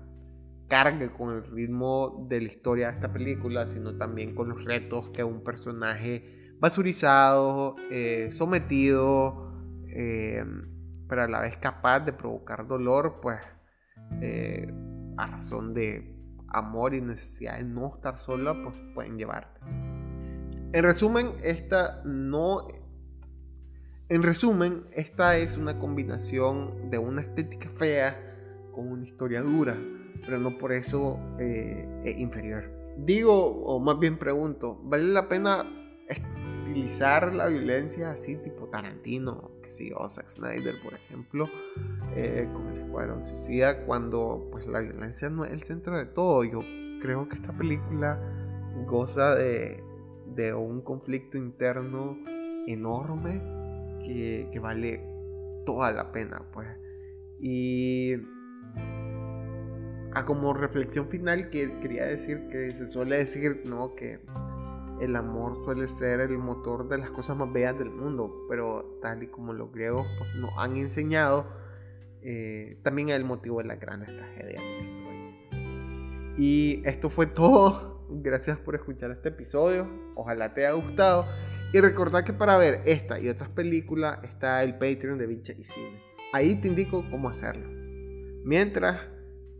cargue 0.68 1.10
con 1.10 1.36
el 1.36 1.44
ritmo 1.44 2.26
de 2.28 2.40
la 2.40 2.46
historia 2.48 2.88
de 2.88 2.94
esta 2.94 3.12
película 3.12 3.66
sino 3.66 3.96
también 3.96 4.34
con 4.34 4.48
los 4.48 4.64
retos 4.64 5.10
que 5.10 5.22
un 5.22 5.44
personaje 5.44 6.54
basurizado, 6.58 7.76
eh, 7.90 8.28
sometido, 8.30 9.52
eh, 9.88 10.44
pero 11.08 11.22
a 11.22 11.28
la 11.28 11.40
vez 11.40 11.56
capaz 11.58 12.00
de 12.00 12.12
provocar 12.12 12.66
dolor, 12.66 13.20
pues 13.20 13.40
eh, 14.20 14.72
a 15.16 15.26
razón 15.26 15.74
de 15.74 16.14
amor 16.48 16.94
y 16.94 17.00
necesidad 17.00 17.58
de 17.58 17.64
no 17.64 17.94
estar 17.94 18.18
sola, 18.18 18.54
pues 18.62 18.76
pueden 18.94 19.18
llevarte. 19.18 19.60
En 20.72 20.82
resumen, 20.82 21.32
esta 21.42 22.02
no... 22.04 22.66
En 24.08 24.22
resumen, 24.22 24.84
esta 24.92 25.36
es 25.36 25.56
una 25.56 25.78
combinación 25.78 26.90
de 26.90 26.98
una 26.98 27.22
estética 27.22 27.68
fea 27.70 28.14
con 28.72 28.92
una 28.92 29.04
historia 29.04 29.42
dura, 29.42 29.76
pero 30.24 30.38
no 30.38 30.58
por 30.58 30.72
eso 30.72 31.18
es 31.38 32.18
inferior. 32.18 32.70
Digo, 32.96 33.34
o 33.34 33.78
más 33.78 33.98
bien 33.98 34.18
pregunto, 34.18 34.80
¿vale 34.84 35.04
la 35.04 35.28
pena 35.28 35.66
utilizar 36.66 37.34
la 37.34 37.46
violencia 37.46 38.10
así, 38.10 38.36
tipo 38.36 38.66
Tarantino, 38.66 39.52
que 39.62 39.70
sí, 39.70 39.92
o 39.94 40.08
Zack 40.08 40.28
Snyder, 40.28 40.80
por 40.82 40.94
ejemplo, 40.94 41.48
eh, 42.14 42.48
con 42.52 42.68
el 42.68 42.78
Escuadrón 42.78 43.24
Suicida, 43.24 43.84
cuando 43.86 44.48
pues 44.50 44.66
la 44.66 44.80
violencia 44.80 45.30
no 45.30 45.44
es 45.44 45.52
el 45.52 45.62
centro 45.62 45.96
de 45.96 46.06
todo. 46.06 46.44
Yo 46.44 46.60
creo 47.00 47.28
que 47.28 47.36
esta 47.36 47.52
película 47.52 48.20
goza 48.86 49.34
de, 49.36 49.82
de 50.34 50.54
un 50.54 50.82
conflicto 50.82 51.38
interno 51.38 52.18
enorme 52.66 53.40
que, 54.04 54.48
que 54.52 54.58
vale 54.58 55.02
toda 55.64 55.92
la 55.92 56.12
pena, 56.12 56.42
pues. 56.52 56.68
Y 57.40 58.14
a 60.16 60.24
como 60.24 60.54
reflexión 60.54 61.08
final 61.10 61.50
que 61.50 61.78
quería 61.80 62.06
decir 62.06 62.48
que 62.48 62.72
se 62.72 62.86
suele 62.86 63.18
decir, 63.18 63.64
¿no? 63.66 63.94
Que 63.94 64.18
el 64.98 65.14
amor 65.14 65.54
suele 65.62 65.88
ser 65.88 66.20
el 66.20 66.38
motor 66.38 66.88
de 66.88 66.96
las 66.96 67.10
cosas 67.10 67.36
más 67.36 67.52
bellas 67.52 67.78
del 67.78 67.90
mundo, 67.90 68.46
pero 68.48 68.98
tal 69.02 69.22
y 69.22 69.26
como 69.26 69.52
los 69.52 69.70
griegos 69.70 70.06
pues, 70.16 70.34
nos 70.36 70.52
han 70.56 70.78
enseñado, 70.78 71.46
eh, 72.22 72.78
también 72.82 73.10
es 73.10 73.16
el 73.16 73.26
motivo 73.26 73.58
de 73.58 73.64
las 73.64 73.78
grandes 73.78 74.08
tragedias. 74.08 74.62
Y 76.38 76.80
esto 76.86 77.10
fue 77.10 77.26
todo. 77.26 78.06
Gracias 78.08 78.56
por 78.56 78.74
escuchar 78.74 79.10
este 79.10 79.28
episodio. 79.28 79.86
Ojalá 80.14 80.54
te 80.54 80.66
haya 80.66 80.74
gustado. 80.76 81.26
Y 81.74 81.80
recordad 81.80 82.24
que 82.24 82.32
para 82.32 82.56
ver 82.56 82.80
esta 82.86 83.20
y 83.20 83.28
otras 83.28 83.50
películas 83.50 84.20
está 84.24 84.62
el 84.62 84.78
Patreon 84.78 85.18
de 85.18 85.26
Bicha 85.26 85.52
y 85.52 85.64
Cine. 85.64 86.00
Ahí 86.32 86.54
te 86.58 86.68
indico 86.68 87.04
cómo 87.10 87.28
hacerlo. 87.28 87.68
Mientras, 88.44 89.15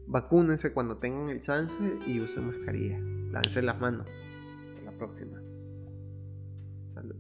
vacúnense 0.06 0.72
cuando 0.72 0.98
tengan 0.98 1.30
el 1.30 1.42
chance 1.42 1.78
y 2.06 2.20
usen 2.20 2.46
mascarilla. 2.46 2.98
Lávense 3.30 3.62
las 3.62 3.80
manos 3.80 4.06
próxima. 4.96 5.40
Salud. 6.88 7.16